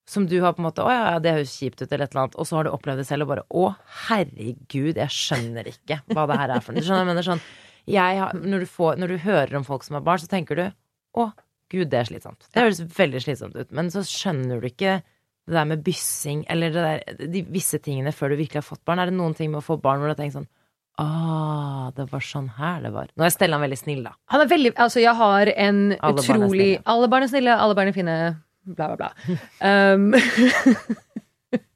[0.07, 2.23] Som du har på en måte Å ja, det høres kjipt ut, eller et eller
[2.27, 2.37] annet.
[2.39, 3.65] Og så har du opplevd det selv og bare Å,
[4.07, 6.79] herregud, jeg skjønner ikke hva det her er for noe.
[6.79, 7.43] Du skjønner, jeg mener sånn
[7.87, 10.65] jeg når, du får, når du hører om folk som har barn, så tenker du
[11.17, 11.29] Å,
[11.71, 12.49] gud, det er slitsomt.
[12.53, 13.71] Det høres veldig slitsomt ut.
[13.73, 14.99] Men så skjønner du ikke
[15.47, 18.83] det der med byssing, eller det der, de visse tingene før du virkelig har fått
[18.85, 18.99] barn.
[18.99, 20.49] Er det noen ting med å få barn hvor du har tenkt sånn
[20.97, 23.11] Ah, det var sånn her det var.
[23.13, 24.15] Nå er Stellan veldig snill, da.
[24.33, 26.69] Han er veldig Altså, jeg har en Alle utrolig.
[26.89, 28.15] Alle barn er snille, alle barn er fine,
[28.65, 29.37] bla, bla, bla.
[29.69, 30.09] Um,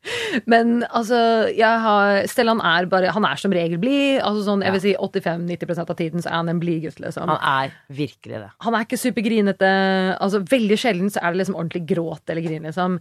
[0.52, 1.18] men altså,
[1.54, 4.20] har Stellan er bare Han er som regel blid.
[4.20, 7.30] Altså sånn, jeg vil si 85-90% av tiden så er han en blid gutt, liksom.
[7.30, 8.50] Han er virkelig det.
[8.66, 9.74] Han er ikke supergrinete.
[10.18, 12.98] Altså, veldig sjelden så er det liksom ordentlig gråt eller grin, liksom.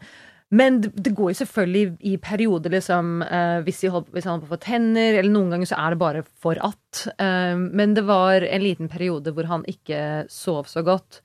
[0.50, 4.54] Men det, det går jo selvfølgelig i perioder, liksom, eh, hvis han holder på å
[4.56, 7.04] få tenner, eller noen ganger så er det bare for at.
[7.22, 11.20] Eh, men det var en liten periode hvor han ikke sov så godt.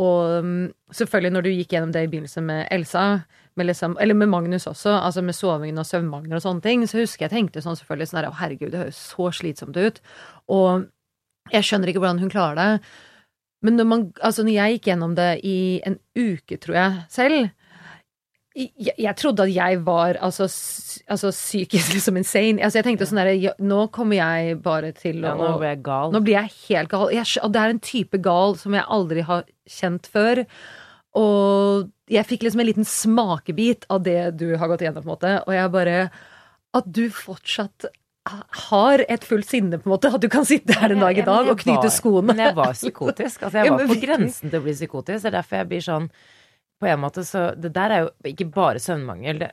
[0.00, 3.04] Og mm, selvfølgelig, når du gikk gjennom det i begynnelsen med Elsa,
[3.58, 7.02] med liksom, eller med Magnus også, altså med sovingen og søvnmangler og sånne ting, så
[7.02, 10.02] husker jeg tenkte sånn selvfølgelig sånn her å herregud, det høres så slitsomt ut.
[10.52, 10.86] Og
[11.52, 12.92] jeg skjønner ikke hvordan hun klarer det.
[13.62, 17.50] Men når, man, altså når jeg gikk gjennom det i en uke, tror jeg, selv
[18.52, 20.44] jeg, jeg trodde at jeg var altså,
[21.08, 22.60] altså psykisk liksom insane.
[22.60, 25.82] Altså jeg tenkte sånn derre ja, Nå kommer jeg bare til Ja, nå blir jeg
[25.86, 26.12] gal.
[26.12, 27.08] nå blir jeg helt gal.
[27.16, 30.44] Jeg, det er en type gal som jeg aldri har kjent før.
[31.18, 35.14] Og jeg fikk liksom en liten smakebit av det du har gått igjennom, på en
[35.16, 35.32] måte.
[35.46, 35.96] Og jeg bare
[36.72, 37.90] At du fortsatt
[38.70, 40.12] har et fullt sinne, på en måte.
[40.14, 42.30] At du kan sitte her en dag i dag og knyte skoene.
[42.30, 43.42] Men jeg var psykotisk.
[43.42, 45.24] Altså, jeg var på grensen til å bli psykotisk.
[45.24, 46.06] Det er derfor jeg blir sånn
[46.82, 49.42] På en måte så Det der er jo ikke bare søvnmangel.
[49.42, 49.50] Det,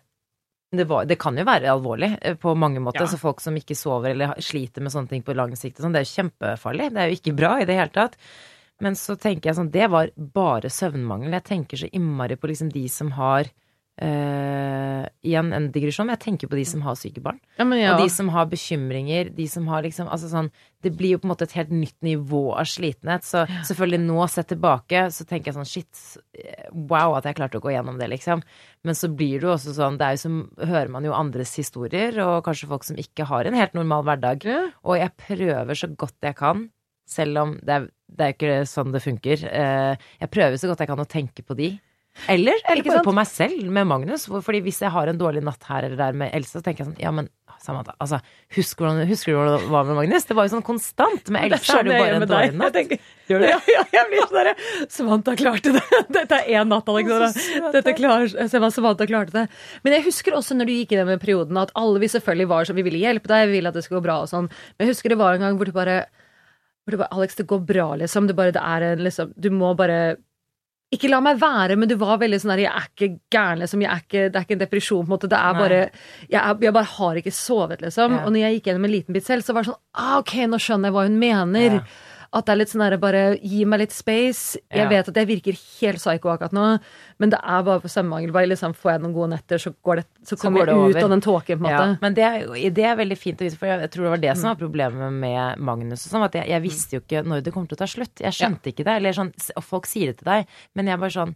[0.78, 3.08] det, var, det kan jo være alvorlig eh, på mange måter.
[3.08, 3.10] Ja.
[3.10, 6.04] Så folk som ikke sover eller sliter med sånne ting på lang sikt sånn, det
[6.04, 6.92] er jo kjempefarlig.
[6.94, 8.20] Det er jo ikke bra i det hele tatt.
[8.84, 11.36] Men så tenker jeg sånn, det var bare søvnmangel.
[11.36, 13.52] Jeg tenker så innmari på liksom de som har
[14.00, 17.40] Uh, Igjen en digresjon, men jeg tenker på de som har syke barn.
[17.58, 17.92] Ja, men ja.
[17.92, 20.48] Og de som har bekymringer, de som har liksom Altså sånn
[20.80, 23.28] Det blir jo på en måte et helt nytt nivå av slitenhet.
[23.28, 26.04] Så selvfølgelig nå sett tilbake, så tenker jeg sånn shit,
[26.72, 28.46] wow at jeg klarte å gå gjennom det, liksom.
[28.88, 31.58] Men så blir det jo også sånn Det er jo som Hører man jo andres
[31.60, 34.48] historier, og kanskje folk som ikke har en helt normal hverdag.
[34.48, 34.62] Ja.
[34.88, 36.70] Og jeg prøver så godt jeg kan,
[37.10, 39.46] selv om det er, det er ikke sånn det funker.
[39.50, 41.74] Eh, Jeg prøver så godt jeg kan å tenke på de.
[42.28, 43.06] Eller, eller bare sant?
[43.08, 44.26] på meg selv med Magnus.
[44.28, 46.92] Fordi hvis jeg har en dårlig natt her eller der med Else, så tenker jeg
[46.92, 48.22] sånn Ja, men Samantha, altså,
[48.56, 50.26] husker, du, husker du hvordan det var med Magnus?
[50.28, 51.28] Det var jo sånn konstant.
[51.36, 52.78] Med Else er det jo bare en dårlig natt.
[53.30, 53.50] Gjør det?
[53.54, 54.54] Ja, ja, jeg blir sånn derre
[54.96, 55.84] Samantha klarte det!
[56.18, 57.72] Dette er én natt, Alexandra.
[57.76, 59.46] Dette klarer Samantha klarte det.
[59.84, 62.70] Men jeg husker også når du gikk i den perioden, at alle vi selvfølgelig var
[62.70, 64.48] sånn Vi ville hjelpe deg, vi ville at det skulle gå bra og sånn.
[64.50, 66.00] Men jeg husker det var en gang hvor du bare
[66.86, 68.28] hvor du bare, Alex, det går bra, liksom.
[68.28, 70.18] Det bare, det er en, liksom Du må bare
[70.90, 73.82] ikke la meg være, men du var veldig sånn der Jeg er ikke gæren, liksom.
[73.84, 75.30] Jeg er ikke, det er ikke en depresjon, på en måte.
[75.30, 75.62] Det er Nei.
[75.62, 78.16] bare jeg, er, jeg bare har ikke sovet, liksom.
[78.18, 78.24] Ja.
[78.24, 80.34] Og når jeg gikk gjennom en liten bit selv, så var det sånn ah, Ok,
[80.50, 81.78] nå skjønner jeg hva hun mener.
[81.78, 81.84] Ja.
[82.32, 84.56] At det er litt sånn herre bare gi meg litt space.
[84.70, 84.90] Jeg Ja.
[84.90, 86.80] vet at jeg virker helt psycho akkurat nå,
[87.18, 88.32] men det er bare på søvnmangel.
[88.32, 90.76] Bare liksom får jeg noen gode netter, så, går det, så Så kommer går jeg
[90.76, 91.04] ut over.
[91.04, 92.00] av den tåken, på en Ja, måte.
[92.02, 94.38] men det er, det er veldig fint å vise, for jeg tror det var det
[94.38, 96.06] som var problemet med Magnus.
[96.06, 98.16] Og sånn, at jeg, jeg visste jo ikke når det kom til å ta slutt.
[98.22, 98.96] Jeg skjønte ikke det.
[99.02, 101.36] Eller sånn, og folk sier det til deg, men jeg bare sånn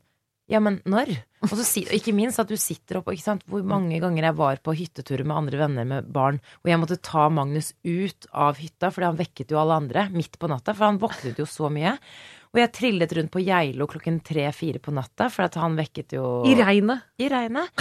[0.49, 1.07] Ja, men når?
[1.43, 3.13] Og så ikke minst at du sitter oppe.
[3.51, 7.01] Hvor mange ganger jeg var på hytteturer med andre venner med barn, og jeg måtte
[7.03, 10.87] ta Magnus ut av hytta, fordi han vekket jo alle andre midt på natta, for
[10.87, 11.97] han våknet jo så mye.
[12.53, 16.25] Og jeg trillet rundt på Geilo klokken tre-fire på natta, for at han vekket jo
[16.45, 17.01] I regnet.
[17.17, 17.71] i regnet.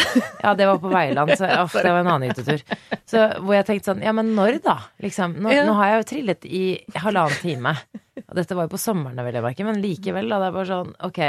[0.42, 2.62] Ja, det var på Veiland, så off, det var en annen hyttetur.
[3.04, 4.78] Så hvor jeg tenkte sånn, ja men når da?
[5.04, 5.66] Liksom, nå, Ja.
[5.68, 6.62] nå har jeg jo trillet i
[7.04, 7.76] halvannen time.
[8.26, 10.40] Og dette var jo på sommeren, vil jeg merke, men likevel, da.
[10.40, 11.20] Det er bare sånn, ok.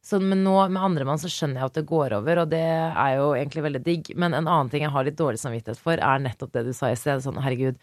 [0.00, 3.16] Så, men nå med andremann så skjønner jeg at det går over, og det er
[3.18, 4.12] jo egentlig veldig digg.
[4.16, 6.88] Men en annen ting jeg har litt dårlig samvittighet for, er nettopp det du sa
[6.88, 7.20] i sted.
[7.24, 7.76] Sånn, herregud,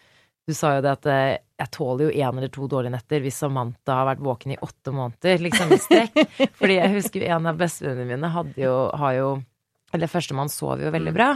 [0.47, 3.37] du sa jo det at eh, jeg tåler jo én eller to dårlige netter hvis
[3.43, 6.17] Samantha har vært våken i åtte måneder, liksom i strekk.
[6.59, 9.29] Fordi jeg husker jo en av bestevenninnene mine hadde jo, har jo
[9.95, 11.29] Eller førstemann sov jo veldig bra.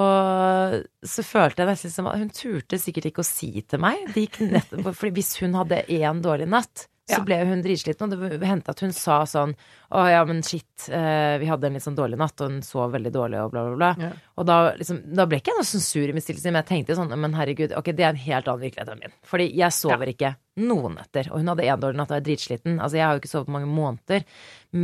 [0.00, 4.06] Og så følte jeg nesten som at hun turte sikkert ikke å si til meg.
[4.14, 8.74] Nettopp, fordi hvis hun hadde én dårlig natt, så ble hun dritsliten, og det hendte
[8.74, 9.54] at hun sa sånn
[9.90, 12.94] Å ja, men shit, eh, vi hadde en litt sånn dårlig natt, og hun sov
[12.94, 13.90] veldig dårlig, og bla, bla, bla.
[14.06, 14.12] Ja.
[14.38, 16.70] Og da, liksom, da ble ikke jeg noe sånn sur i min stillelse, men jeg
[16.70, 19.18] tenkte sånn Men herregud, ok, det er en helt annen virkelighet enn min.
[19.26, 21.30] Fordi jeg sover ikke noen netter.
[21.30, 22.78] Og hun hadde en dårlig natt og er dritsliten.
[22.78, 24.26] Altså, jeg har jo ikke sovet på mange måneder.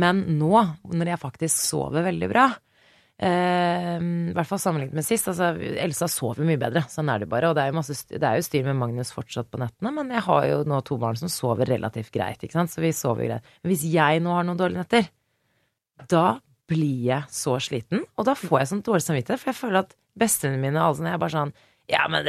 [0.03, 0.53] Men nå,
[0.91, 2.47] når jeg faktisk sover veldig bra
[3.17, 5.25] I hvert fall sammenlignet med sist.
[5.31, 5.49] Altså,
[5.81, 7.49] Elsa sover mye bedre, sånn er det bare.
[7.49, 10.11] Og det er, jo masse, det er jo styr med Magnus fortsatt på nettene, men
[10.13, 12.73] jeg har jo nå to barn som sover relativt greit, ikke sant.
[12.73, 13.55] Så vi sover greit.
[13.63, 15.09] Men hvis jeg nå har noen dårlige netter,
[16.13, 16.27] da
[16.69, 19.97] blir jeg så sliten, og da får jeg sånn dårlig samvittighet, for jeg føler at
[20.19, 21.53] bestevennene mine alle sånne, jeg er bare sånn
[21.87, 22.27] ja, men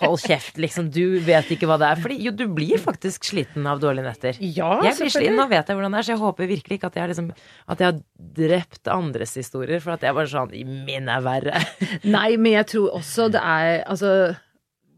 [0.00, 0.88] Hold kjeft, liksom.
[0.90, 2.00] Du vet ikke hva det er.
[2.02, 4.40] Fordi jo, du blir faktisk sliten av dårlige netter.
[4.42, 6.90] Ja, Jeg blir sliten, nå vet jeg hvordan det er, så jeg håper virkelig ikke
[6.90, 7.30] at jeg, liksom,
[7.70, 8.00] at jeg har
[8.40, 10.54] drept andres historier, for at jeg bare sånn
[10.86, 11.62] Min er verre.
[12.08, 14.10] Nei, men jeg tror også det er Altså,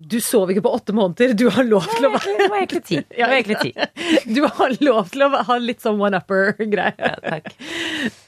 [0.09, 1.33] du sov ikke på åtte måneder.
[1.39, 2.99] Du har lov til å være Det var egentlig ti.
[3.09, 3.73] Det var egentlig ti.
[4.37, 6.95] Du har lov til å ha litt sånn one-upper-greie.
[6.99, 7.49] Ja, takk.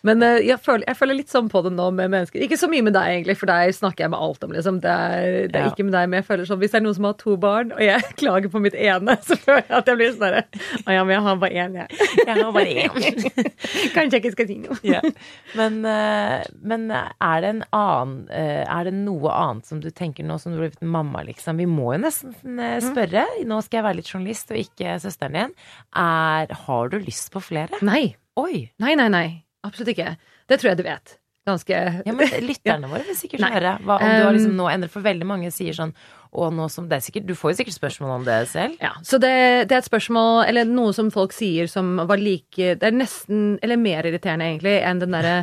[0.06, 2.42] Men eh, jeg, føler, jeg føler litt sånn på det nå med mennesker.
[2.44, 4.52] Ikke så mye med deg, egentlig, for deg snakker jeg med alt om.
[4.56, 4.80] liksom.
[4.84, 5.72] Det er, det er Ja.
[5.72, 7.72] ikke med deg, men jeg føler sånn, hvis det er noen som har to barn,
[7.76, 10.38] og jeg klager på mitt ene, så føler jeg at jeg blir sånn
[10.84, 12.00] Å ja, men jeg har bare én, jeg.
[12.24, 13.48] Jeg har bare én.
[13.94, 14.78] Kanskje jeg ikke skal si noe.
[14.86, 15.00] Ja.
[15.58, 20.26] Men, eh, men er det en annen eh, Er det noe annet som du tenker
[20.26, 21.60] nå som du har blitt mamma, liksom?
[21.64, 23.24] Vi må jo nesten eh, spørre.
[23.48, 25.58] Nå skal jeg være litt journalist og ikke søsteren din.
[25.96, 27.80] Er, har du lyst på flere?
[27.84, 28.14] Nei.
[28.40, 28.66] Oi!
[28.82, 29.26] Nei, nei, nei.
[29.64, 30.16] Absolutt ikke.
[30.50, 31.14] Det tror jeg du vet.
[31.44, 34.68] Ganske Ja, men lytterne våre vil sikkert høre hva, om du har liksom Um, nå
[34.72, 35.92] endret, for veldig mange sier sånn
[36.34, 38.76] Og nå som det er sikkert Du får jo sikkert spørsmål om det selv.
[38.82, 39.32] Ja, så det,
[39.70, 43.56] det er et spørsmål, eller noe som folk sier som var like Det er nesten,
[43.62, 45.36] eller mer irriterende egentlig, enn den derre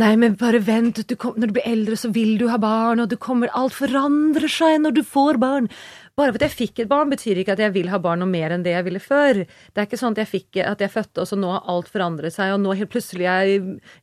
[0.00, 3.02] Nei, men bare vent, du kom, når du blir eldre, så vil du ha barn,
[3.02, 5.70] og du kommer Alt forandrer seg når du får barn.
[6.14, 8.30] Bare for at jeg fikk et barn, betyr ikke at jeg vil ha barn noe
[8.30, 9.40] mer enn det jeg ville før.
[9.42, 11.90] Det er ikke sånn at jeg fikk at jeg fødte, og så nå har alt
[11.90, 13.50] forandret seg, og nå helt plutselig er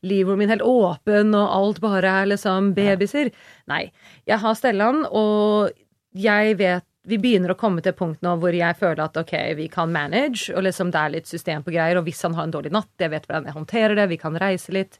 [0.03, 3.31] livet min helt åpen, og alt bare er liksom babyer.
[3.71, 3.85] Nei.
[4.27, 5.71] Jeg har Stellan, og
[6.17, 9.33] jeg vet vi begynner å komme til et punkt nå hvor jeg føler at ok,
[9.57, 12.45] vi kan manage, og liksom det er litt system på greier, og hvis han har
[12.45, 14.99] en dårlig natt, jeg vet hvordan jeg håndterer det, vi kan reise litt.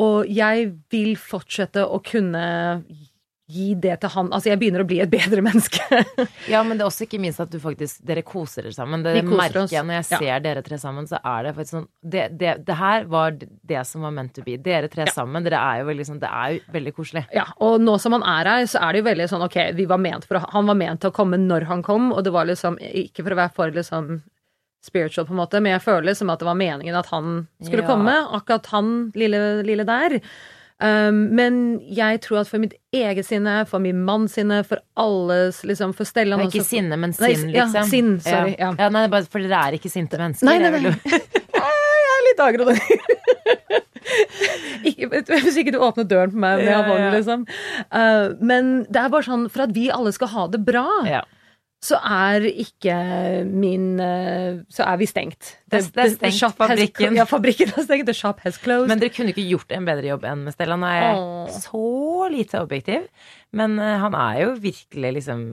[0.00, 2.46] Og jeg vil fortsette å kunne
[3.46, 4.28] gi det til han.
[4.32, 5.82] Altså, jeg begynner å bli et bedre menneske.
[6.48, 9.02] Ja, men det er også ikke minst at du faktisk Dere koser dere sammen.
[9.04, 9.72] Det merker oss.
[9.72, 10.18] jeg når jeg Ja.
[10.22, 13.84] ser dere tre sammen, så er det faktisk sånn Det, det, det her var det
[13.86, 14.56] som var meant to be.
[14.56, 15.44] Dere tre sammen.
[15.44, 17.24] Dere er jo veldig sånn Det er jo veldig koselig.
[17.36, 19.84] Ja, og nå som han er her, så er det jo veldig sånn ok, vi
[19.92, 22.32] var ment for å, han var ment til å komme når han kom, og det
[22.32, 24.22] var liksom ikke for å være for liksom
[24.84, 27.82] spiritual, på en måte, men jeg føler som at det var meningen at han skulle
[27.84, 27.88] Ja.
[27.88, 28.12] komme.
[28.36, 30.18] Akkurat han lille, lille der.
[30.82, 35.60] Um, men jeg tror at for mitt eget sinne, for min manns sinne, for alles
[35.62, 37.86] liksom, For Stellan er ikke sinne, men sinn, sinn, ja, liksom.
[37.92, 38.72] sinn, sorry, ja.
[38.80, 38.88] ja.
[38.92, 40.50] nei, bare fordi dere er ikke sinte mennesker.
[40.50, 40.94] Nei, nei, nei.
[41.54, 42.74] Jeg er litt aggro.
[44.90, 47.46] ikke, hvis ikke du åpner døren for meg med Ja, hånden, liksom.
[47.94, 51.22] Uh, men det er bare sånn, for at vi alle skal ha det bra, Ja.
[51.84, 52.94] Så er ikke
[53.44, 55.50] min uh, Så er vi stengt.
[55.68, 56.60] Det det er The- the stengt,
[57.02, 58.06] has- ja, fabrikken er stengt.
[58.08, 58.88] The shop has closed.
[58.88, 60.78] Men dere kunne ikke gjort en bedre jobb enn med Stella.
[60.78, 61.50] Han er oh.
[61.52, 63.08] så lite objektiv.
[63.52, 65.44] Men eh, han er jo virkelig liksom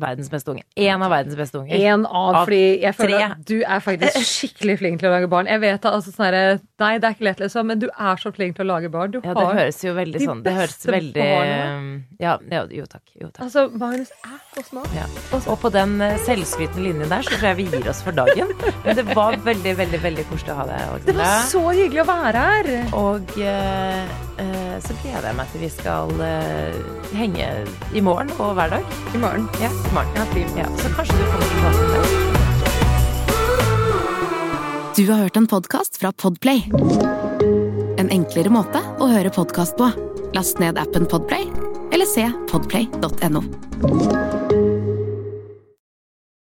[0.00, 0.64] verdens beste unge.
[0.76, 1.74] En av verdens beste unger.
[1.92, 3.28] en av, Av fordi jeg føler tre.
[3.32, 5.50] at du er faktisk skikkelig flink til å lage barn.
[5.50, 6.44] Jeg vet at altså, sånn herre,
[6.78, 9.10] Nei, det er ikke lett, liksom, men du er så flink til å lage barn.
[9.10, 11.24] Du Ja, det høres jo veldig sånn Det høres veldig
[12.22, 13.04] ja, ja, jo takk.
[13.18, 13.44] Jo takk.
[13.46, 14.94] Altså, Magnus er så smart.
[14.96, 15.06] Ja.
[15.38, 18.50] Og på den eh, selvskrytende linjen der så tror jeg vi gir oss for dagen.
[18.84, 22.08] Men det var veldig, veldig veldig koselig å ha deg, Det var så hyggelig å
[22.08, 22.70] være her.
[22.98, 26.78] Og eh, eh, så gleder jeg meg til vi skal eh,
[27.18, 27.48] henge
[27.96, 28.84] i morgen og hver dag.
[29.14, 29.48] I morgen.
[29.62, 30.58] Ja, i morgen.
[30.58, 32.28] Ja, så kanskje du kommer tilbake til det.
[34.98, 36.64] Du har hørt en podkast fra Podplay.
[37.98, 39.92] En enklere måte å høre podkast på.
[40.34, 41.46] Last ned appen Podplay,
[41.94, 44.37] eller se podplay.no.